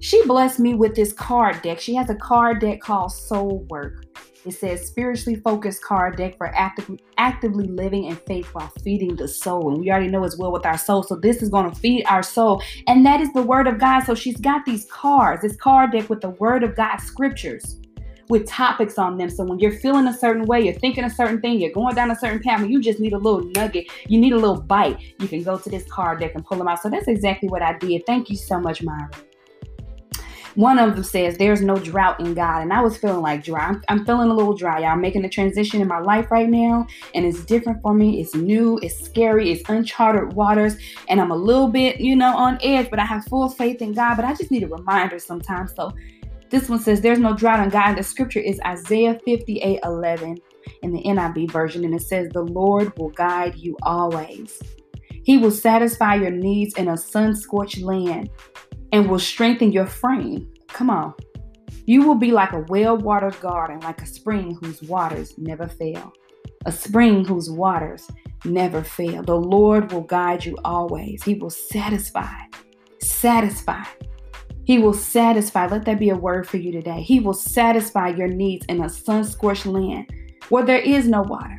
She 0.00 0.26
blessed 0.26 0.58
me 0.58 0.74
with 0.74 0.94
this 0.94 1.12
card 1.12 1.60
deck. 1.62 1.80
She 1.80 1.94
has 1.94 2.10
a 2.10 2.16
card 2.16 2.60
deck 2.60 2.80
called 2.80 3.12
Soul 3.12 3.66
Work. 3.70 4.04
It 4.44 4.52
says 4.52 4.86
spiritually 4.86 5.38
focused 5.40 5.84
card 5.84 6.16
deck 6.16 6.36
for 6.36 6.48
active, 6.48 6.90
actively 7.16 7.66
living 7.68 8.04
in 8.04 8.16
faith 8.16 8.46
while 8.48 8.72
feeding 8.82 9.14
the 9.14 9.28
soul. 9.28 9.70
And 9.70 9.78
we 9.78 9.90
already 9.90 10.08
know 10.08 10.24
as 10.24 10.36
well 10.36 10.50
with 10.50 10.66
our 10.66 10.78
soul. 10.78 11.02
So 11.02 11.16
this 11.16 11.42
is 11.42 11.48
going 11.48 11.70
to 11.70 11.78
feed 11.78 12.04
our 12.06 12.22
soul. 12.22 12.62
And 12.88 13.06
that 13.06 13.20
is 13.20 13.32
the 13.32 13.42
word 13.42 13.68
of 13.68 13.78
God. 13.78 14.00
So 14.00 14.14
she's 14.14 14.40
got 14.40 14.64
these 14.64 14.84
cards, 14.86 15.42
this 15.42 15.56
card 15.56 15.92
deck 15.92 16.10
with 16.10 16.20
the 16.20 16.30
word 16.30 16.64
of 16.64 16.74
God 16.74 16.96
scriptures 16.98 17.78
with 18.28 18.48
topics 18.48 18.98
on 18.98 19.18
them. 19.18 19.30
So 19.30 19.44
when 19.44 19.58
you're 19.58 19.78
feeling 19.78 20.06
a 20.08 20.12
certain 20.16 20.44
way, 20.46 20.62
you're 20.62 20.74
thinking 20.74 21.04
a 21.04 21.10
certain 21.10 21.40
thing, 21.40 21.60
you're 21.60 21.72
going 21.72 21.94
down 21.94 22.10
a 22.10 22.16
certain 22.16 22.40
path, 22.40 22.60
and 22.60 22.70
you 22.70 22.80
just 22.80 22.98
need 22.98 23.12
a 23.12 23.18
little 23.18 23.42
nugget, 23.54 23.88
you 24.08 24.18
need 24.18 24.32
a 24.32 24.38
little 24.38 24.60
bite, 24.60 24.98
you 25.18 25.28
can 25.28 25.42
go 25.42 25.58
to 25.58 25.68
this 25.68 25.84
card 25.90 26.20
deck 26.20 26.34
and 26.34 26.44
pull 26.44 26.56
them 26.56 26.66
out. 26.66 26.80
So 26.80 26.88
that's 26.88 27.08
exactly 27.08 27.48
what 27.48 27.62
I 27.62 27.76
did. 27.76 28.06
Thank 28.06 28.30
you 28.30 28.36
so 28.36 28.58
much, 28.58 28.82
Myra. 28.82 29.10
One 30.54 30.78
of 30.78 30.94
them 30.94 31.04
says, 31.04 31.38
There's 31.38 31.62
no 31.62 31.76
drought 31.76 32.20
in 32.20 32.34
God. 32.34 32.62
And 32.62 32.72
I 32.72 32.82
was 32.82 32.96
feeling 32.96 33.22
like 33.22 33.44
dry. 33.44 33.68
I'm, 33.68 33.82
I'm 33.88 34.04
feeling 34.04 34.30
a 34.30 34.34
little 34.34 34.54
dry. 34.54 34.82
I'm 34.82 35.00
making 35.00 35.24
a 35.24 35.28
transition 35.28 35.80
in 35.80 35.88
my 35.88 36.00
life 36.00 36.30
right 36.30 36.48
now, 36.48 36.86
and 37.14 37.24
it's 37.24 37.44
different 37.44 37.80
for 37.82 37.94
me. 37.94 38.20
It's 38.20 38.34
new, 38.34 38.78
it's 38.82 39.02
scary, 39.02 39.50
it's 39.50 39.68
uncharted 39.68 40.34
waters, 40.34 40.76
and 41.08 41.20
I'm 41.20 41.30
a 41.30 41.36
little 41.36 41.68
bit, 41.68 42.00
you 42.00 42.14
know, 42.14 42.36
on 42.36 42.58
edge, 42.62 42.90
but 42.90 42.98
I 42.98 43.06
have 43.06 43.24
full 43.26 43.48
faith 43.48 43.80
in 43.80 43.94
God. 43.94 44.16
But 44.16 44.24
I 44.24 44.34
just 44.34 44.50
need 44.50 44.62
a 44.62 44.68
reminder 44.68 45.18
sometimes. 45.18 45.74
So 45.74 45.92
this 46.50 46.68
one 46.68 46.80
says, 46.80 47.00
There's 47.00 47.18
no 47.18 47.34
drought 47.34 47.60
in 47.64 47.70
God. 47.70 47.88
And 47.88 47.98
the 47.98 48.02
scripture 48.02 48.40
is 48.40 48.60
Isaiah 48.66 49.18
58 49.24 49.80
11 49.82 50.38
in 50.82 50.92
the 50.92 51.02
NIV 51.02 51.50
version, 51.50 51.84
and 51.84 51.94
it 51.94 52.02
says, 52.02 52.28
The 52.28 52.42
Lord 52.42 52.96
will 52.98 53.10
guide 53.10 53.56
you 53.56 53.76
always. 53.82 54.60
He 55.24 55.38
will 55.38 55.52
satisfy 55.52 56.16
your 56.16 56.30
needs 56.30 56.74
in 56.74 56.88
a 56.88 56.96
sun 56.96 57.36
scorched 57.36 57.80
land 57.80 58.28
and 58.92 59.08
will 59.08 59.18
strengthen 59.18 59.72
your 59.72 59.86
frame. 59.86 60.48
Come 60.68 60.90
on. 60.90 61.14
You 61.86 62.06
will 62.06 62.14
be 62.14 62.30
like 62.30 62.52
a 62.52 62.64
well 62.68 62.96
watered 62.96 63.38
garden, 63.40 63.80
like 63.80 64.00
a 64.02 64.06
spring 64.06 64.56
whose 64.60 64.82
waters 64.82 65.36
never 65.38 65.66
fail. 65.66 66.12
A 66.66 66.72
spring 66.72 67.24
whose 67.24 67.50
waters 67.50 68.08
never 68.44 68.84
fail. 68.84 69.22
The 69.22 69.36
Lord 69.36 69.90
will 69.90 70.02
guide 70.02 70.44
you 70.44 70.56
always. 70.64 71.22
He 71.22 71.34
will 71.34 71.50
satisfy. 71.50 72.36
Satisfy. 73.00 73.84
He 74.64 74.78
will 74.78 74.94
satisfy. 74.94 75.66
Let 75.66 75.84
that 75.86 75.98
be 75.98 76.10
a 76.10 76.16
word 76.16 76.48
for 76.48 76.58
you 76.58 76.70
today. 76.70 77.02
He 77.02 77.18
will 77.18 77.34
satisfy 77.34 78.10
your 78.10 78.28
needs 78.28 78.64
in 78.66 78.84
a 78.84 78.88
sun 78.88 79.24
scorched 79.24 79.66
land 79.66 80.12
where 80.50 80.64
there 80.64 80.78
is 80.78 81.08
no 81.08 81.22
water, 81.22 81.58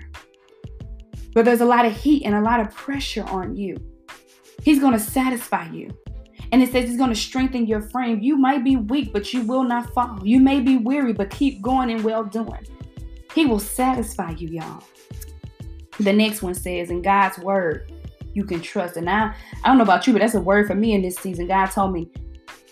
where 1.34 1.44
there's 1.44 1.62
a 1.62 1.66
lot 1.66 1.86
of 1.86 1.96
heat 1.96 2.24
and 2.24 2.36
a 2.36 2.42
lot 2.42 2.62
of 2.62 2.74
pressure 2.74 3.24
on 3.26 3.56
you. 3.56 3.76
He's 4.62 4.80
going 4.80 4.94
to 4.94 5.00
satisfy 5.00 5.70
you. 5.72 5.90
And 6.54 6.62
it 6.62 6.72
says 6.72 6.86
it's 6.88 6.98
going 6.98 7.10
to 7.10 7.16
strengthen 7.16 7.66
your 7.66 7.82
frame. 7.82 8.20
You 8.22 8.38
might 8.38 8.64
be 8.64 8.76
weak, 8.76 9.12
but 9.12 9.34
you 9.34 9.42
will 9.42 9.64
not 9.64 9.92
fall. 9.92 10.20
You 10.24 10.40
may 10.40 10.60
be 10.60 10.78
weary, 10.78 11.12
but 11.12 11.32
keep 11.32 11.64
going 11.64 11.90
and 11.90 12.04
well 12.04 12.24
doing. 12.24 12.68
He 13.34 13.48
will 13.48 13.58
satisfy 13.58 14.36
you, 14.38 14.50
y'all. 14.50 14.84
The 16.00 16.14
next 16.14 16.44
one 16.44 16.54
says 16.54 16.92
in 16.92 17.02
God's 17.02 17.40
word, 17.40 17.92
you 18.36 18.44
can 18.44 18.62
trust. 18.62 18.98
And 18.98 19.10
I, 19.10 19.34
I 19.64 19.68
don't 19.68 19.80
know 19.80 19.84
about 19.84 20.06
you, 20.06 20.14
but 20.14 20.20
that's 20.20 20.36
a 20.36 20.42
word 20.42 20.68
for 20.68 20.76
me 20.76 20.94
in 20.94 21.02
this 21.02 21.16
season. 21.16 21.48
God 21.48 21.72
told 21.72 21.92
me, 21.92 22.12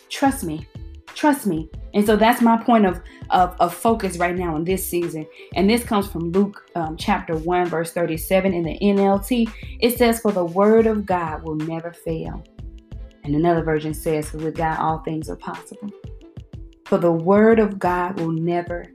trust 0.09 0.43
me, 0.43 0.67
trust 1.15 1.47
me. 1.47 1.67
And 1.95 2.05
so 2.05 2.15
that's 2.15 2.39
my 2.39 2.57
point 2.63 2.85
of, 2.85 3.01
of, 3.31 3.55
of 3.59 3.73
focus 3.73 4.17
right 4.17 4.37
now 4.37 4.55
in 4.57 4.63
this 4.63 4.85
season. 4.85 5.25
And 5.55 5.67
this 5.67 5.83
comes 5.83 6.07
from 6.07 6.31
Luke 6.31 6.69
um, 6.75 6.97
chapter 6.97 7.35
1, 7.35 7.65
verse 7.65 7.91
37 7.93 8.53
in 8.53 8.61
the 8.61 8.77
NLT. 8.77 9.51
It 9.79 9.97
says, 9.97 10.19
For 10.19 10.31
the 10.31 10.45
word 10.45 10.85
of 10.85 11.03
God 11.07 11.41
will 11.41 11.55
never 11.55 11.91
fail. 11.91 12.43
And 13.31 13.45
another 13.45 13.63
version 13.63 13.93
says, 13.93 14.29
For 14.29 14.39
with 14.39 14.57
God 14.57 14.77
all 14.77 14.99
things 14.99 15.29
are 15.29 15.37
possible. 15.37 15.89
For 16.83 16.97
the 16.97 17.13
word 17.13 17.59
of 17.59 17.79
God 17.79 18.19
will 18.19 18.33
never, 18.33 18.87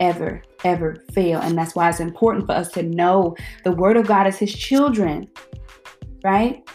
ever, 0.00 0.42
ever 0.64 0.96
fail. 1.12 1.40
And 1.40 1.58
that's 1.58 1.74
why 1.74 1.90
it's 1.90 2.00
important 2.00 2.46
for 2.46 2.52
us 2.52 2.70
to 2.72 2.82
know 2.82 3.36
the 3.64 3.72
word 3.72 3.98
of 3.98 4.06
God 4.06 4.26
as 4.26 4.38
his 4.38 4.54
children, 4.54 5.28
right? 6.24 6.66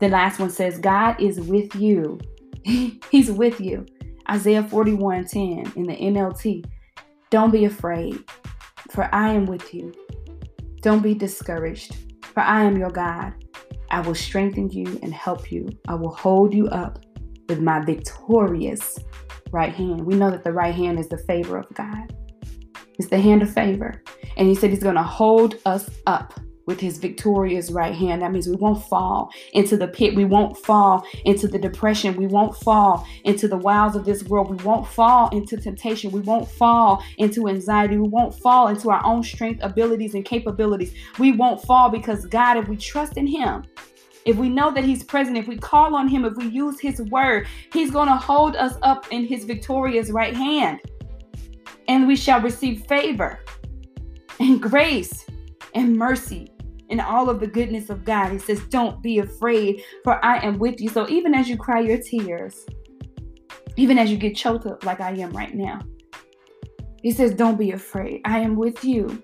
The 0.00 0.08
last 0.08 0.40
one 0.40 0.48
says, 0.48 0.78
God 0.78 1.20
is 1.20 1.38
with 1.38 1.74
you. 1.74 2.18
He's 2.64 3.30
with 3.30 3.60
you. 3.60 3.84
Isaiah 4.30 4.62
41 4.62 5.26
10 5.26 5.72
in 5.76 5.82
the 5.82 5.96
NLT. 5.96 6.64
Don't 7.28 7.50
be 7.50 7.66
afraid, 7.66 8.24
for 8.90 9.14
I 9.14 9.34
am 9.34 9.44
with 9.44 9.74
you. 9.74 9.92
Don't 10.80 11.02
be 11.02 11.12
discouraged, 11.12 11.94
for 12.24 12.40
I 12.40 12.62
am 12.64 12.78
your 12.78 12.90
God. 12.90 13.34
I 13.92 14.00
will 14.00 14.14
strengthen 14.14 14.70
you 14.70 14.98
and 15.02 15.12
help 15.12 15.52
you. 15.52 15.68
I 15.86 15.94
will 15.94 16.14
hold 16.14 16.54
you 16.54 16.66
up 16.68 16.98
with 17.48 17.60
my 17.60 17.84
victorious 17.84 18.98
right 19.52 19.74
hand. 19.74 20.06
We 20.06 20.14
know 20.14 20.30
that 20.30 20.44
the 20.44 20.52
right 20.52 20.74
hand 20.74 20.98
is 20.98 21.08
the 21.08 21.18
favor 21.18 21.58
of 21.58 21.72
God, 21.74 22.12
it's 22.98 23.08
the 23.08 23.20
hand 23.20 23.42
of 23.42 23.52
favor. 23.52 24.02
And 24.36 24.48
he 24.48 24.54
said 24.54 24.70
he's 24.70 24.82
going 24.82 24.96
to 24.96 25.02
hold 25.02 25.56
us 25.66 25.90
up 26.06 26.40
with 26.66 26.80
his 26.80 26.98
victorious 26.98 27.70
right 27.70 27.94
hand. 27.94 28.22
That 28.22 28.32
means 28.32 28.48
we 28.48 28.56
won't 28.56 28.84
fall 28.84 29.30
into 29.52 29.76
the 29.76 29.88
pit. 29.88 30.14
We 30.14 30.24
won't 30.24 30.56
fall 30.56 31.06
into 31.24 31.48
the 31.48 31.58
depression. 31.58 32.16
We 32.16 32.26
won't 32.26 32.56
fall 32.56 33.06
into 33.24 33.48
the 33.48 33.56
wiles 33.56 33.96
of 33.96 34.04
this 34.04 34.22
world. 34.24 34.50
We 34.50 34.62
won't 34.64 34.86
fall 34.86 35.28
into 35.30 35.56
temptation. 35.56 36.10
We 36.10 36.20
won't 36.20 36.48
fall 36.48 37.02
into 37.18 37.48
anxiety. 37.48 37.96
We 37.96 38.08
won't 38.08 38.34
fall 38.34 38.68
into 38.68 38.90
our 38.90 39.04
own 39.04 39.22
strength, 39.22 39.60
abilities, 39.62 40.14
and 40.14 40.24
capabilities. 40.24 40.94
We 41.18 41.32
won't 41.32 41.62
fall 41.62 41.90
because 41.90 42.26
God, 42.26 42.56
if 42.56 42.68
we 42.68 42.76
trust 42.76 43.16
in 43.16 43.26
him, 43.26 43.64
if 44.24 44.36
we 44.36 44.48
know 44.48 44.70
that 44.72 44.84
he's 44.84 45.02
present, 45.02 45.36
if 45.36 45.48
we 45.48 45.56
call 45.56 45.96
on 45.96 46.06
him, 46.06 46.24
if 46.24 46.36
we 46.36 46.46
use 46.46 46.78
his 46.78 47.02
word, 47.02 47.48
he's 47.72 47.90
going 47.90 48.08
to 48.08 48.14
hold 48.14 48.54
us 48.54 48.76
up 48.82 49.06
in 49.10 49.26
his 49.26 49.44
victorious 49.44 50.10
right 50.10 50.34
hand. 50.34 50.80
And 51.88 52.06
we 52.06 52.14
shall 52.14 52.40
receive 52.40 52.86
favor 52.86 53.40
and 54.38 54.62
grace 54.62 55.26
and 55.74 55.96
mercy 55.96 56.52
and 56.90 57.00
all 57.00 57.30
of 57.30 57.40
the 57.40 57.46
goodness 57.46 57.90
of 57.90 58.04
God. 58.04 58.30
He 58.30 58.38
says, 58.38 58.60
Don't 58.68 59.02
be 59.02 59.18
afraid, 59.18 59.82
for 60.04 60.24
I 60.24 60.38
am 60.44 60.58
with 60.58 60.80
you. 60.80 60.88
So 60.88 61.08
even 61.08 61.34
as 61.34 61.48
you 61.48 61.56
cry 61.56 61.80
your 61.80 61.98
tears, 61.98 62.66
even 63.76 63.98
as 63.98 64.10
you 64.10 64.16
get 64.16 64.36
choked 64.36 64.66
up 64.66 64.84
like 64.84 65.00
I 65.00 65.12
am 65.12 65.30
right 65.32 65.54
now, 65.54 65.80
he 67.02 67.10
says, 67.10 67.34
Don't 67.34 67.58
be 67.58 67.72
afraid. 67.72 68.20
I 68.24 68.38
am 68.40 68.56
with 68.56 68.84
you. 68.84 69.22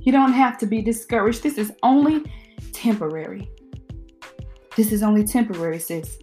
You 0.00 0.10
don't 0.10 0.32
have 0.32 0.58
to 0.58 0.66
be 0.66 0.82
discouraged. 0.82 1.42
This 1.42 1.58
is 1.58 1.72
only 1.82 2.24
temporary. 2.72 3.48
This 4.76 4.90
is 4.90 5.02
only 5.02 5.24
temporary, 5.24 5.78
sis. 5.78 6.18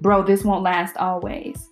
Bro, 0.00 0.24
this 0.24 0.44
won't 0.44 0.62
last 0.62 0.96
always. 0.96 1.68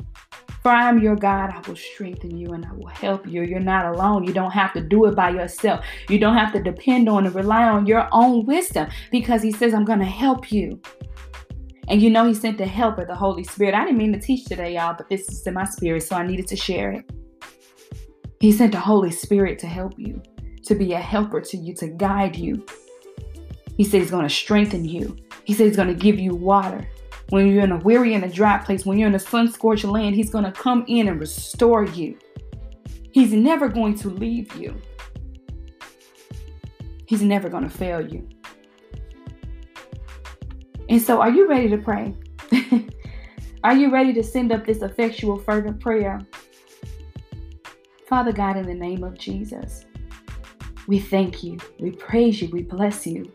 For 0.67 0.73
I 0.73 0.89
am 0.89 1.01
your 1.01 1.15
God, 1.15 1.51
I 1.51 1.61
will 1.69 1.77
strengthen 1.77 2.37
you 2.37 2.53
and 2.53 2.67
I 2.67 2.73
will 2.73 2.89
help 2.89 3.25
you. 3.25 3.45
You're 3.45 3.61
not 3.61 3.95
alone. 3.95 4.25
You 4.25 4.33
don't 4.33 4.51
have 4.51 4.73
to 4.73 4.81
do 4.81 5.05
it 5.05 5.15
by 5.15 5.31
yourself. 5.31 5.85
You 6.09 6.19
don't 6.19 6.37
have 6.37 6.53
to 6.55 6.61
depend 6.61 7.09
on 7.09 7.25
and 7.25 7.33
rely 7.37 7.69
on 7.69 7.87
your 7.87 8.09
own 8.11 8.45
wisdom 8.47 8.89
because 9.13 9.45
He 9.45 9.53
says, 9.53 9.73
I'm 9.75 9.85
going 9.85 10.01
to 10.01 10.05
help 10.05 10.51
you. 10.51 10.81
And 11.87 12.03
you 12.03 12.11
know, 12.11 12.27
He 12.27 12.35
sent 12.35 12.59
the 12.59 12.67
helper, 12.67 13.05
the 13.05 13.15
Holy 13.15 13.45
Spirit. 13.45 13.77
I 13.77 13.85
didn't 13.85 13.99
mean 13.99 14.13
to 14.15 14.19
teach 14.19 14.47
today, 14.47 14.75
y'all, 14.75 14.97
but 14.99 15.09
this 15.09 15.29
is 15.29 15.47
in 15.47 15.55
my 15.55 15.67
spirit, 15.67 16.03
so 16.03 16.17
I 16.17 16.27
needed 16.27 16.49
to 16.49 16.57
share 16.57 16.91
it. 16.91 17.05
He 18.41 18.51
sent 18.51 18.73
the 18.73 18.81
Holy 18.81 19.13
Spirit 19.13 19.61
to 19.61 19.69
help 19.69 19.97
you, 19.97 20.21
to 20.65 20.75
be 20.75 20.95
a 20.95 20.99
helper 20.99 21.41
to 21.43 21.57
you, 21.57 21.77
to 21.77 21.87
guide 21.87 22.35
you. 22.35 22.67
He 23.77 23.85
said 23.85 24.01
He's 24.01 24.11
going 24.11 24.27
to 24.27 24.35
strengthen 24.35 24.85
you. 24.85 25.17
He 25.45 25.55
said 25.55 25.69
He's 25.69 25.77
going 25.77 25.87
to 25.87 25.95
give 25.95 26.19
you 26.19 26.35
water. 26.35 26.89
When 27.31 27.49
you're 27.49 27.65
in 27.65 27.73
a 27.73 27.79
weary 27.79 28.15
and 28.15 28.25
a 28.25 28.29
dry 28.29 28.59
place, 28.59 28.87
when 28.87 28.99
you're 28.99 29.09
in 29.09 29.15
a 29.15 29.21
sun 29.21 29.51
scorched 29.51 29.85
land, 29.85 30.15
He's 30.15 30.31
going 30.31 30.45
to 30.45 30.53
come 30.53 30.85
in 30.87 31.09
and 31.09 31.19
restore 31.19 31.85
you. 31.85 32.17
He's 33.13 33.33
never 33.33 33.69
going 33.69 33.97
to 33.97 34.09
leave 34.09 34.55
you, 34.55 34.81
He's 37.07 37.23
never 37.23 37.49
going 37.49 37.65
to 37.65 37.71
fail 37.71 38.01
you. 38.01 38.29
And 40.89 41.03
so, 41.03 41.21
are 41.21 41.31
you 41.31 41.49
ready 41.49 41.69
to 41.69 41.79
pray? 41.79 42.15
are 43.65 43.75
you 43.75 43.91
ready 43.91 44.13
to 44.13 44.23
send 44.23 44.53
up 44.53 44.65
this 44.65 44.83
effectual, 44.83 45.39
fervent 45.39 45.81
prayer? 45.81 46.21
Father 48.09 48.31
God, 48.31 48.57
in 48.57 48.67
the 48.67 48.75
name 48.75 49.03
of 49.03 49.19
Jesus, 49.19 49.85
we 50.87 51.01
thank 51.01 51.43
you, 51.43 51.59
we 51.81 51.91
praise 51.91 52.41
you, 52.41 52.49
we 52.51 52.63
bless 52.63 53.05
you, 53.05 53.33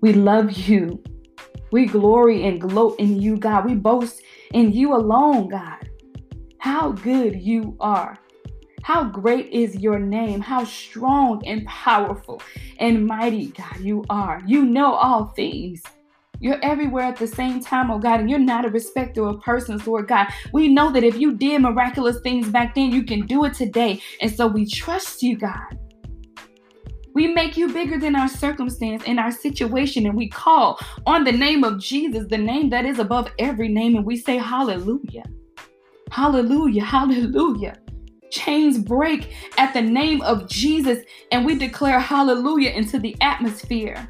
we 0.00 0.12
love 0.12 0.52
you. 0.52 1.02
We 1.72 1.86
glory 1.86 2.46
and 2.46 2.60
gloat 2.60 2.98
in 2.98 3.20
you, 3.20 3.36
God. 3.36 3.64
We 3.64 3.74
boast 3.74 4.22
in 4.52 4.72
you 4.72 4.94
alone, 4.94 5.48
God. 5.48 5.88
How 6.58 6.92
good 6.92 7.40
you 7.40 7.76
are. 7.80 8.18
How 8.82 9.04
great 9.04 9.50
is 9.50 9.76
your 9.76 9.98
name. 9.98 10.40
How 10.40 10.64
strong 10.64 11.46
and 11.46 11.66
powerful 11.66 12.42
and 12.78 13.06
mighty, 13.06 13.48
God, 13.48 13.78
you 13.80 14.04
are. 14.10 14.40
You 14.46 14.64
know 14.64 14.94
all 14.94 15.26
things. 15.36 15.82
You're 16.40 16.58
everywhere 16.62 17.04
at 17.04 17.18
the 17.18 17.26
same 17.26 17.60
time, 17.60 17.90
oh 17.90 17.98
God, 17.98 18.20
and 18.20 18.30
you're 18.30 18.38
not 18.38 18.64
a 18.64 18.70
respecter 18.70 19.26
of 19.26 19.42
persons, 19.42 19.86
Lord 19.86 20.08
God. 20.08 20.28
We 20.54 20.68
know 20.68 20.90
that 20.90 21.04
if 21.04 21.18
you 21.18 21.34
did 21.34 21.60
miraculous 21.60 22.20
things 22.22 22.48
back 22.48 22.74
then, 22.74 22.90
you 22.90 23.02
can 23.02 23.26
do 23.26 23.44
it 23.44 23.52
today. 23.52 24.00
And 24.22 24.34
so 24.34 24.46
we 24.46 24.66
trust 24.66 25.22
you, 25.22 25.36
God. 25.36 25.78
We 27.14 27.28
make 27.28 27.56
you 27.56 27.72
bigger 27.72 27.98
than 27.98 28.16
our 28.16 28.28
circumstance 28.28 29.02
and 29.06 29.18
our 29.18 29.32
situation, 29.32 30.06
and 30.06 30.16
we 30.16 30.28
call 30.28 30.78
on 31.06 31.24
the 31.24 31.32
name 31.32 31.64
of 31.64 31.80
Jesus, 31.80 32.26
the 32.28 32.38
name 32.38 32.70
that 32.70 32.86
is 32.86 32.98
above 32.98 33.30
every 33.38 33.68
name, 33.68 33.96
and 33.96 34.04
we 34.04 34.16
say, 34.16 34.36
Hallelujah. 34.36 35.24
Hallelujah. 36.10 36.84
Hallelujah. 36.84 37.78
Chains 38.30 38.78
break 38.78 39.34
at 39.58 39.72
the 39.72 39.82
name 39.82 40.22
of 40.22 40.48
Jesus, 40.48 41.04
and 41.32 41.44
we 41.44 41.56
declare 41.56 41.98
hallelujah 41.98 42.70
into 42.70 42.98
the 42.98 43.16
atmosphere. 43.20 44.08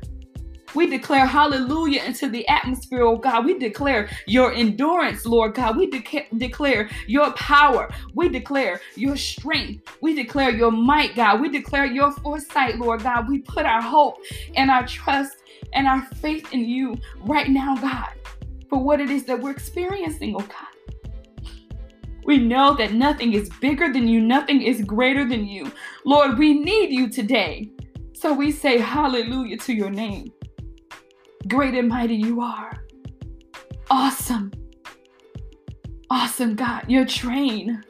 We 0.75 0.87
declare 0.87 1.27
hallelujah 1.27 2.05
into 2.05 2.29
the 2.29 2.47
atmosphere, 2.49 3.03
oh 3.03 3.17
God. 3.17 3.45
We 3.45 3.59
declare 3.59 4.09
your 4.27 4.53
endurance, 4.53 5.27
Lord 5.27 5.55
God. 5.55 5.77
We 5.77 5.87
de- 5.89 6.29
declare 6.37 6.89
your 7.07 7.33
power. 7.33 7.91
We 8.15 8.29
declare 8.29 8.81
your 8.95 9.17
strength. 9.17 9.83
We 10.01 10.15
declare 10.15 10.51
your 10.51 10.71
might, 10.71 11.15
God. 11.17 11.41
We 11.41 11.49
declare 11.49 11.87
your 11.87 12.13
foresight, 12.13 12.79
Lord 12.79 13.03
God. 13.03 13.29
We 13.29 13.41
put 13.41 13.67
our 13.67 13.83
hope 13.83 14.19
and 14.55 14.71
our 14.71 14.87
trust 14.87 15.39
and 15.73 15.87
our 15.87 16.03
faith 16.17 16.53
in 16.53 16.65
you 16.65 16.97
right 17.25 17.49
now, 17.49 17.77
God, 17.77 18.13
for 18.69 18.83
what 18.83 19.01
it 19.01 19.11
is 19.11 19.25
that 19.25 19.41
we're 19.41 19.51
experiencing, 19.51 20.35
oh 20.37 20.41
God. 20.41 20.67
We 22.25 22.39
know 22.39 22.75
that 22.77 22.93
nothing 22.93 23.33
is 23.33 23.49
bigger 23.61 23.93
than 23.93 24.07
you, 24.07 24.21
nothing 24.21 24.63
is 24.63 24.83
greater 24.83 25.29
than 25.29 25.47
you. 25.47 25.73
Lord, 26.05 26.39
we 26.39 26.55
need 26.55 26.91
you 26.91 27.09
today. 27.09 27.71
So 28.13 28.33
we 28.33 28.53
say 28.53 28.79
hallelujah 28.79 29.57
to 29.59 29.73
your 29.73 29.91
name. 29.91 30.31
Great 31.49 31.75
and 31.75 31.89
mighty 31.89 32.17
you 32.17 32.41
are. 32.41 32.85
Awesome. 33.91 34.53
Awesome, 36.11 36.55
God. 36.55 36.85
Your 36.89 37.07
train, 37.07 37.83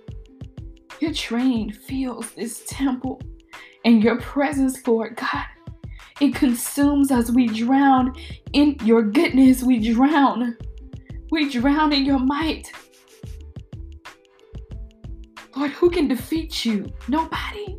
your 1.01 1.13
train 1.13 1.73
fills 1.73 2.31
this 2.33 2.63
temple 2.67 3.21
and 3.85 4.03
your 4.03 4.21
presence, 4.21 4.87
Lord 4.87 5.17
God. 5.17 5.47
It 6.21 6.35
consumes 6.35 7.11
us. 7.11 7.31
We 7.31 7.49
drown 7.49 8.15
in 8.53 8.77
your 8.85 9.03
goodness. 9.03 9.63
We 9.63 9.93
drown. 9.93 10.57
We 11.31 11.51
drown 11.51 11.93
in 11.93 12.05
your 12.05 12.19
might. 12.19 12.71
Lord, 15.57 15.71
who 15.73 15.91
can 15.91 16.09
defeat 16.09 16.65
you? 16.65 16.87
Nobody. 17.09 17.79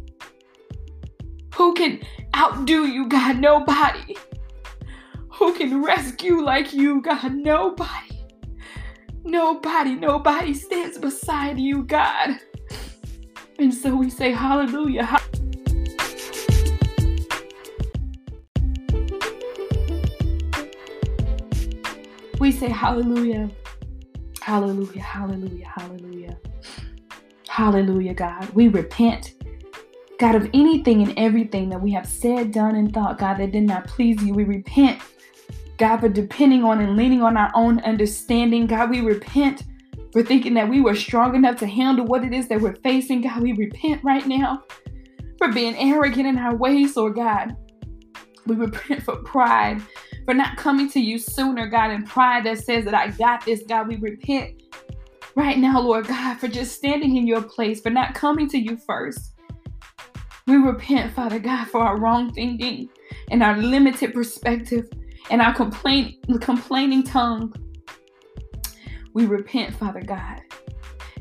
Who 1.55 1.73
can 1.73 2.01
outdo 2.35 2.87
you, 2.87 3.07
God? 3.07 3.39
Nobody 3.39 4.17
who 5.41 5.55
can 5.55 5.81
rescue 5.81 6.39
like 6.39 6.71
you, 6.71 7.01
God. 7.01 7.33
Nobody. 7.33 8.19
Nobody, 9.23 9.95
nobody 9.95 10.53
stands 10.53 10.99
beside 10.99 11.57
you, 11.57 11.81
God. 11.81 12.39
And 13.57 13.73
so 13.73 13.95
we 13.95 14.11
say, 14.11 14.31
Hallelujah. 14.33 15.19
We 22.39 22.51
say, 22.51 22.69
Hallelujah. 22.69 23.49
Hallelujah. 24.41 25.01
Hallelujah. 25.01 25.73
Hallelujah. 25.75 26.37
Hallelujah, 27.47 28.13
God. 28.13 28.47
We 28.51 28.67
repent. 28.67 29.33
God, 30.19 30.35
of 30.35 30.47
anything 30.53 31.01
and 31.01 31.17
everything 31.17 31.69
that 31.69 31.81
we 31.81 31.91
have 31.93 32.05
said, 32.05 32.51
done, 32.51 32.75
and 32.75 32.93
thought, 32.93 33.17
God, 33.17 33.39
that 33.39 33.51
did 33.51 33.63
not 33.63 33.87
please 33.87 34.21
you, 34.21 34.35
we 34.35 34.43
repent 34.43 35.01
God, 35.81 36.01
for 36.01 36.09
depending 36.09 36.63
on 36.63 36.79
and 36.79 36.95
leaning 36.95 37.23
on 37.23 37.35
our 37.35 37.51
own 37.55 37.79
understanding. 37.79 38.67
God, 38.67 38.91
we 38.91 39.01
repent 39.01 39.63
for 40.13 40.21
thinking 40.21 40.53
that 40.53 40.69
we 40.69 40.79
were 40.79 40.93
strong 40.93 41.33
enough 41.33 41.55
to 41.57 41.65
handle 41.65 42.05
what 42.05 42.23
it 42.23 42.33
is 42.33 42.47
that 42.49 42.61
we're 42.61 42.75
facing. 42.83 43.21
God, 43.21 43.41
we 43.41 43.53
repent 43.53 44.03
right 44.03 44.27
now 44.27 44.61
for 45.39 45.51
being 45.51 45.75
arrogant 45.77 46.27
in 46.27 46.37
our 46.37 46.55
ways, 46.55 46.95
Lord 46.95 47.15
God. 47.15 47.55
We 48.45 48.57
repent 48.57 49.01
for 49.01 49.15
pride, 49.23 49.81
for 50.25 50.35
not 50.35 50.55
coming 50.55 50.87
to 50.91 50.99
you 50.99 51.17
sooner, 51.17 51.65
God, 51.65 51.89
and 51.89 52.05
pride 52.05 52.45
that 52.45 52.59
says 52.59 52.85
that 52.85 52.93
I 52.93 53.07
got 53.07 53.43
this, 53.43 53.63
God. 53.67 53.87
We 53.87 53.95
repent 53.95 54.61
right 55.35 55.57
now, 55.57 55.81
Lord 55.81 56.05
God, 56.05 56.37
for 56.37 56.47
just 56.47 56.75
standing 56.75 57.17
in 57.17 57.25
your 57.25 57.41
place, 57.41 57.81
for 57.81 57.89
not 57.89 58.13
coming 58.13 58.47
to 58.49 58.59
you 58.59 58.77
first. 58.77 59.33
We 60.45 60.57
repent, 60.57 61.15
Father 61.15 61.39
God, 61.39 61.69
for 61.69 61.81
our 61.81 61.99
wrong 61.99 62.31
thinking 62.33 62.87
and 63.31 63.41
our 63.41 63.57
limited 63.57 64.13
perspective 64.13 64.87
and 65.31 65.41
our 65.41 65.53
complaint, 65.53 66.17
complaining 66.41 67.03
tongue. 67.03 67.53
We 69.13 69.25
repent, 69.25 69.73
Father 69.73 70.01
God. 70.01 70.41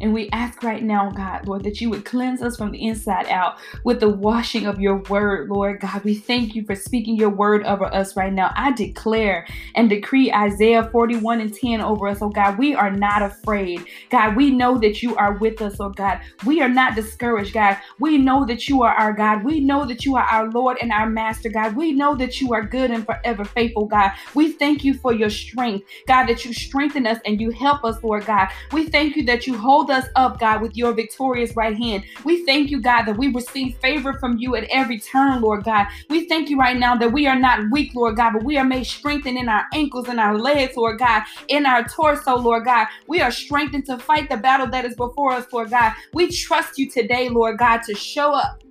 And 0.01 0.15
we 0.15 0.31
ask 0.31 0.63
right 0.63 0.83
now, 0.83 1.11
God, 1.11 1.47
Lord, 1.47 1.65
that 1.65 1.81
you 1.81 1.91
would 1.91 2.05
cleanse 2.05 2.43
us 2.43 2.57
from 2.57 2.71
the 2.71 2.87
inside 2.87 3.27
out 3.27 3.59
with 3.85 4.01
the 4.01 4.09
washing 4.09 4.67
of 4.67 4.81
your 4.81 4.97
word, 5.09 5.49
Lord 5.51 5.81
God. 5.81 6.03
We 6.05 6.15
thank 6.15 6.55
you 6.55 6.65
for 6.65 6.75
speaking 6.75 7.17
your 7.17 7.31
word 7.31 7.65
over 7.65 7.85
us 7.85 8.17
right 8.17 8.33
now. 8.33 8.53
I 8.57 8.73
declare 8.73 9.47
and 9.75 9.91
decree 9.91 10.33
Isaiah 10.33 10.89
41 10.91 11.41
and 11.41 11.55
10 11.55 11.81
over 11.81 12.09
us, 12.09 12.23
oh 12.23 12.31
God. 12.31 12.59
We 12.59 12.75
are 12.75 12.91
not 12.91 13.23
afraid. 13.23 13.85
God, 14.09 14.37
we 14.37 14.51
know 14.51 14.79
that 14.79 15.03
you 15.03 15.17
are 15.17 15.35
with 15.35 15.61
us, 15.61 15.77
oh 15.81 15.91
God. 15.91 16.21
We 16.47 16.63
are 16.63 16.69
not 16.69 16.95
discouraged, 16.95 17.53
God. 17.53 17.77
We 17.99 18.19
know 18.19 18.45
that 18.47 18.69
you 18.69 18.83
are 18.83 18.95
our 18.95 19.13
God. 19.13 19.45
We 19.45 19.61
know 19.61 19.85
that 19.87 20.05
you 20.05 20.17
are 20.17 20.25
our 20.25 20.51
Lord 20.51 20.79
and 20.81 20.93
our 20.93 21.09
Master, 21.09 21.49
God. 21.51 21.77
We 21.77 21.93
know 21.93 22.15
that 22.17 22.41
you 22.41 22.55
are 22.55 22.63
good 22.63 22.91
and 22.91 23.05
forever 23.05 23.45
faithful, 23.45 23.87
God. 23.87 24.13
We 24.35 24.53
thank 24.53 24.85
you 24.85 24.95
for 24.95 25.13
your 25.13 25.31
strength, 25.31 25.87
God, 26.07 26.27
that 26.27 26.45
you 26.45 26.53
strengthen 26.53 27.07
us 27.07 27.19
and 27.27 27.41
you 27.41 27.51
help 27.51 27.85
us, 27.85 28.03
Lord 28.03 28.25
God. 28.27 28.49
We 28.73 28.89
thank 28.89 29.17
you 29.17 29.25
that 29.25 29.47
you 29.47 29.57
hold 29.57 29.90
us 29.91 30.07
up, 30.17 30.39
God, 30.39 30.63
with 30.63 30.77
your 30.77 30.93
victorious 30.93 31.55
right 31.57 31.77
hand. 31.77 32.05
We 32.25 32.45
thank 32.45 32.71
you, 32.71 32.81
God, 32.81 33.05
that 33.05 33.17
we 33.17 33.29
receive 33.33 33.77
favor 33.79 34.15
from 34.15 34.39
you 34.39 34.57
at 34.57 34.65
every 34.71 35.01
turn, 35.01 35.41
Lord 35.41 35.65
God. 35.65 35.87
We 36.09 36.29
thank 36.29 36.49
you 36.49 36.59
right 36.59 36.77
now 36.77 36.97
that 36.97 37.13
we 37.13 37.27
are 37.27 37.39
not 37.39 37.71
weak, 37.71 37.95
Lord 37.95 38.17
God, 38.17 38.35
but 38.35 38.45
we 38.45 38.57
are 38.57 38.65
made 38.65 38.85
strengthened 38.85 39.39
in 39.39 39.49
our 39.49 39.67
ankles 39.75 40.09
and 40.09 40.21
our 40.21 40.39
legs, 40.39 40.77
Lord 40.77 40.99
God, 40.99 41.23
in 41.49 41.67
our 41.67 41.85
torso, 41.85 42.37
Lord 42.37 42.65
God. 42.65 42.87
We 43.07 43.21
are 43.21 43.31
strengthened 43.31 43.87
to 43.87 43.99
fight 43.99 44.29
the 44.29 44.37
battle 44.37 44.67
that 44.69 44.85
is 44.85 44.95
before 44.95 45.33
us, 45.33 45.47
Lord 45.53 45.71
God. 45.71 45.93
We 46.13 46.31
trust 46.31 46.79
you 46.79 46.91
today, 46.91 47.29
Lord 47.29 47.59
God, 47.59 47.83
to 47.85 47.95
show 47.95 48.33
up. 48.35 48.63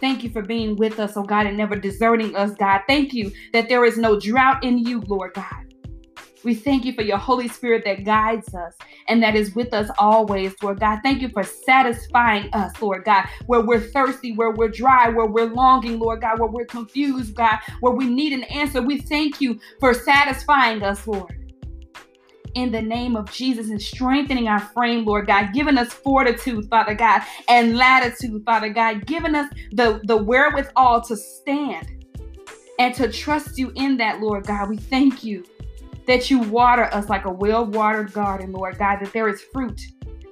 Thank 0.00 0.22
you 0.22 0.30
for 0.30 0.42
being 0.42 0.76
with 0.76 1.00
us, 1.00 1.16
oh 1.16 1.22
God, 1.22 1.46
and 1.46 1.56
never 1.56 1.76
deserting 1.76 2.36
us, 2.36 2.54
God. 2.56 2.82
Thank 2.86 3.14
you 3.14 3.32
that 3.52 3.68
there 3.68 3.84
is 3.84 3.96
no 3.96 4.18
drought 4.18 4.62
in 4.62 4.78
you, 4.78 5.00
Lord 5.06 5.32
God. 5.34 5.73
We 6.44 6.54
thank 6.54 6.84
you 6.84 6.92
for 6.92 7.02
your 7.02 7.16
Holy 7.16 7.48
Spirit 7.48 7.84
that 7.86 8.04
guides 8.04 8.54
us 8.54 8.74
and 9.08 9.22
that 9.22 9.34
is 9.34 9.54
with 9.54 9.72
us 9.72 9.90
always, 9.98 10.54
Lord 10.62 10.80
God. 10.80 11.00
Thank 11.02 11.22
you 11.22 11.30
for 11.30 11.42
satisfying 11.42 12.50
us, 12.52 12.80
Lord 12.80 13.04
God, 13.04 13.26
where 13.46 13.62
we're 13.62 13.80
thirsty, 13.80 14.34
where 14.34 14.50
we're 14.50 14.68
dry, 14.68 15.08
where 15.08 15.26
we're 15.26 15.52
longing, 15.52 15.98
Lord 15.98 16.20
God, 16.20 16.38
where 16.38 16.50
we're 16.50 16.66
confused, 16.66 17.34
God, 17.34 17.58
where 17.80 17.94
we 17.94 18.06
need 18.06 18.32
an 18.32 18.44
answer. 18.44 18.82
We 18.82 18.98
thank 18.98 19.40
you 19.40 19.58
for 19.80 19.94
satisfying 19.94 20.82
us, 20.82 21.06
Lord 21.06 21.34
in 22.54 22.70
the 22.70 22.80
name 22.80 23.16
of 23.16 23.30
Jesus 23.32 23.68
and 23.68 23.82
strengthening 23.82 24.46
our 24.46 24.60
frame, 24.60 25.04
Lord 25.04 25.26
God, 25.26 25.52
giving 25.52 25.76
us 25.76 25.92
fortitude, 25.92 26.68
Father 26.70 26.94
God, 26.94 27.22
and 27.48 27.76
latitude, 27.76 28.44
Father 28.44 28.68
God, 28.68 29.06
giving 29.06 29.34
us 29.34 29.52
the, 29.72 30.00
the 30.04 30.16
wherewithal 30.16 31.02
to 31.02 31.16
stand 31.16 31.90
and 32.78 32.94
to 32.94 33.10
trust 33.10 33.58
you 33.58 33.72
in 33.74 33.96
that, 33.96 34.20
Lord 34.20 34.46
God. 34.46 34.68
We 34.68 34.76
thank 34.76 35.24
you 35.24 35.44
that 36.06 36.30
you 36.30 36.40
water 36.40 36.84
us 36.92 37.08
like 37.08 37.24
a 37.24 37.30
well 37.30 37.66
watered 37.66 38.12
garden, 38.12 38.52
Lord 38.52 38.78
God, 38.78 38.98
that 39.00 39.12
there 39.12 39.28
is 39.28 39.42
fruit 39.52 39.80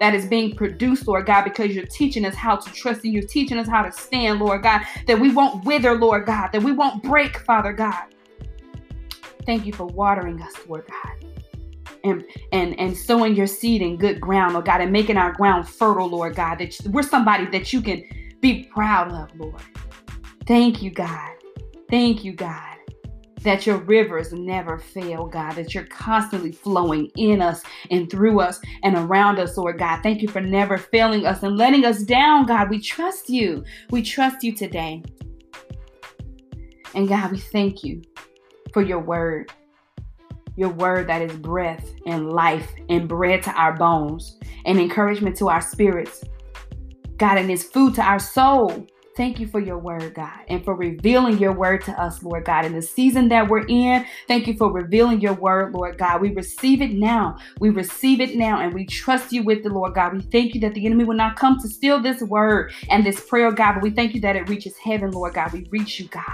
that 0.01 0.15
is 0.15 0.27
being 0.27 0.55
produced, 0.57 1.07
Lord 1.07 1.27
God, 1.27 1.45
because 1.45 1.75
you're 1.75 1.87
teaching 1.87 2.25
us 2.25 2.35
how 2.35 2.57
to 2.57 2.73
trust 2.73 3.05
you. 3.05 3.13
You're 3.13 3.23
teaching 3.23 3.59
us 3.59 3.69
how 3.69 3.83
to 3.83 3.93
stand, 3.93 4.41
Lord 4.41 4.63
God, 4.63 4.83
that 5.07 5.19
we 5.19 5.31
won't 5.31 5.65
wither, 5.65 5.95
Lord 5.95 6.27
God, 6.27 6.51
that 6.53 6.63
we 6.63 6.73
won't 6.73 7.03
break, 7.03 7.39
Father 7.39 7.73
God. 7.73 8.07
Thank 9.47 9.65
you 9.65 9.73
for 9.73 9.87
watering 9.87 10.43
us, 10.43 10.53
Lord 10.69 10.87
God. 10.89 11.29
And, 12.05 12.25
and 12.51 12.79
and 12.81 12.97
sowing 12.97 13.37
your 13.37 13.47
seed 13.47 13.81
in 13.81 13.97
good 13.97 14.21
ground, 14.21 14.55
Lord 14.55 14.67
God, 14.67 14.81
and 14.81 14.91
making 14.91 15.17
our 15.17 15.33
ground 15.33 15.69
fertile, 15.69 16.09
Lord 16.09 16.35
God. 16.35 16.59
That 16.59 16.77
we're 16.87 17.05
somebody 17.05 17.47
that 17.47 17.73
you 17.73 17.81
can 17.81 18.03
be 18.41 18.65
proud 18.65 19.13
of, 19.13 19.39
Lord. 19.39 19.63
Thank 20.45 20.83
you, 20.83 20.91
God. 20.91 21.31
Thank 21.89 22.25
you, 22.25 22.33
God 22.33 22.72
that 23.43 23.67
your 23.67 23.79
rivers 23.79 24.33
never 24.33 24.79
fail, 24.79 25.27
God, 25.27 25.53
that 25.55 25.75
you're 25.75 25.87
constantly 25.87 26.53
flowing 26.53 27.11
in 27.17 27.41
us 27.41 27.63
and 27.91 28.11
through 28.11 28.41
us 28.41 28.61
and 28.83 28.97
around 28.97 29.39
us, 29.39 29.57
Lord 29.57 29.79
God. 29.79 30.03
Thank 30.03 30.23
you 30.23 30.29
for 30.29 30.41
never 30.41 30.79
failing 30.79 31.27
us 31.27 31.43
and 31.43 31.57
letting 31.57 31.85
us 31.85 32.03
down, 32.03 32.47
God. 32.47 32.71
We 32.71 32.81
trust 32.81 33.29
you. 33.29 33.65
We 33.91 34.03
trust 34.03 34.43
you 34.43 34.55
today. 34.55 35.03
And 36.95 37.09
God, 37.09 37.33
we 37.33 37.39
thank 37.39 37.83
you 37.83 38.03
for 38.73 38.83
your 38.83 39.01
word. 39.01 39.53
Your 40.57 40.71
word 40.71 41.09
that 41.09 41.23
is 41.23 41.35
breath 41.37 41.91
and 42.07 42.31
life 42.31 42.71
and 42.91 43.09
bread 43.09 43.43
to 43.45 43.51
our 43.53 43.75
bones 43.75 44.39
and 44.67 44.79
encouragement 44.79 45.37
to 45.39 45.49
our 45.49 45.63
spirits. 45.63 46.23
God, 47.17 47.39
and 47.39 47.51
it's 47.51 47.65
food 47.65 47.95
to 47.95 48.03
our 48.03 48.19
soul. 48.19 48.87
Thank 49.15 49.39
you 49.39 49.47
for 49.47 49.61
your 49.61 49.77
word, 49.77 50.15
God, 50.15 50.41
and 50.49 50.65
for 50.65 50.75
revealing 50.75 51.37
your 51.37 51.53
word 51.53 51.85
to 51.85 51.93
us, 52.01 52.23
Lord 52.23 52.47
God. 52.47 52.65
In 52.65 52.73
the 52.73 52.81
season 52.81 53.29
that 53.29 53.47
we're 53.47 53.67
in, 53.67 54.07
thank 54.27 54.47
you 54.47 54.57
for 54.57 54.73
revealing 54.73 55.21
your 55.21 55.35
word, 55.35 55.75
Lord 55.75 55.99
God. 55.99 56.23
We 56.23 56.33
receive 56.33 56.81
it 56.81 56.95
now. 56.95 57.37
We 57.61 57.69
receive 57.69 58.23
it 58.23 58.37
now, 58.37 58.61
and 58.61 58.73
we 58.73 58.87
trust 58.87 59.31
you 59.31 59.43
with 59.43 59.65
the 59.65 59.69
Lord 59.69 59.95
God. 59.95 60.15
We 60.15 60.23
thank 60.23 60.55
you 60.55 60.63
that 60.63 60.73
the 60.73 60.87
enemy 60.87 61.05
will 61.05 61.17
not 61.17 61.37
come 61.37 61.61
to 61.61 61.69
steal 61.69 62.01
this 62.01 62.23
word 62.23 62.73
and 62.89 63.05
this 63.05 63.21
prayer, 63.21 63.53
God, 63.53 63.75
but 63.75 63.83
we 63.83 63.91
thank 63.91 64.15
you 64.15 64.21
that 64.23 64.35
it 64.35 64.49
reaches 64.49 64.79
heaven, 64.79 65.11
Lord 65.11 65.35
God. 65.35 65.53
We 65.53 65.67
reach 65.71 66.01
you, 66.01 66.09
God. 66.09 66.25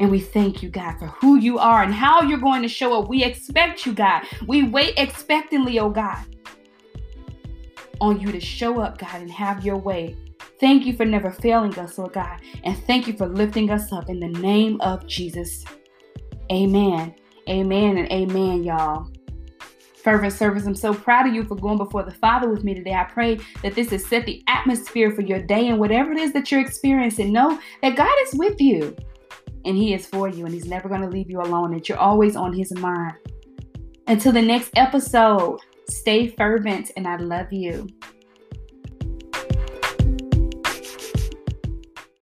And 0.00 0.10
we 0.10 0.18
thank 0.18 0.62
you, 0.62 0.70
God, 0.70 0.98
for 0.98 1.08
who 1.08 1.36
you 1.36 1.58
are 1.58 1.82
and 1.82 1.92
how 1.92 2.22
you're 2.22 2.38
going 2.38 2.62
to 2.62 2.68
show 2.68 2.98
up. 2.98 3.10
We 3.10 3.22
expect 3.22 3.84
you, 3.84 3.92
God. 3.92 4.22
We 4.46 4.62
wait 4.62 4.94
expectantly, 4.96 5.78
oh 5.78 5.90
God, 5.90 6.24
on 8.00 8.18
you 8.18 8.32
to 8.32 8.40
show 8.40 8.80
up, 8.80 8.96
God, 8.96 9.20
and 9.20 9.30
have 9.30 9.62
your 9.62 9.76
way. 9.76 10.16
Thank 10.62 10.86
you 10.86 10.96
for 10.96 11.04
never 11.04 11.32
failing 11.32 11.76
us, 11.76 11.98
Lord 11.98 12.12
God. 12.12 12.40
And 12.62 12.78
thank 12.86 13.08
you 13.08 13.14
for 13.14 13.26
lifting 13.26 13.68
us 13.68 13.92
up 13.92 14.08
in 14.08 14.20
the 14.20 14.28
name 14.28 14.80
of 14.80 15.08
Jesus. 15.08 15.64
Amen. 16.52 17.16
Amen 17.48 17.98
and 17.98 18.08
amen, 18.12 18.62
y'all. 18.62 19.10
Fervent 20.04 20.32
Servants, 20.32 20.64
I'm 20.64 20.76
so 20.76 20.94
proud 20.94 21.26
of 21.26 21.34
you 21.34 21.42
for 21.42 21.56
going 21.56 21.78
before 21.78 22.04
the 22.04 22.12
Father 22.12 22.48
with 22.48 22.62
me 22.62 22.74
today. 22.74 22.94
I 22.94 23.02
pray 23.02 23.40
that 23.64 23.74
this 23.74 23.90
has 23.90 24.06
set 24.06 24.24
the 24.24 24.40
atmosphere 24.46 25.10
for 25.10 25.22
your 25.22 25.42
day 25.42 25.66
and 25.66 25.80
whatever 25.80 26.12
it 26.12 26.18
is 26.18 26.32
that 26.32 26.52
you're 26.52 26.60
experiencing. 26.60 27.32
Know 27.32 27.58
that 27.82 27.96
God 27.96 28.14
is 28.28 28.34
with 28.34 28.60
you 28.60 28.96
and 29.64 29.76
He 29.76 29.94
is 29.94 30.06
for 30.06 30.28
you 30.28 30.44
and 30.44 30.54
He's 30.54 30.66
never 30.66 30.88
going 30.88 31.00
to 31.00 31.08
leave 31.08 31.28
you 31.28 31.40
alone, 31.40 31.72
that 31.72 31.88
you're 31.88 31.98
always 31.98 32.36
on 32.36 32.52
His 32.52 32.72
mind. 32.74 33.14
Until 34.06 34.30
the 34.30 34.40
next 34.40 34.70
episode, 34.76 35.58
stay 35.88 36.28
fervent 36.28 36.92
and 36.96 37.08
I 37.08 37.16
love 37.16 37.52
you. 37.52 37.88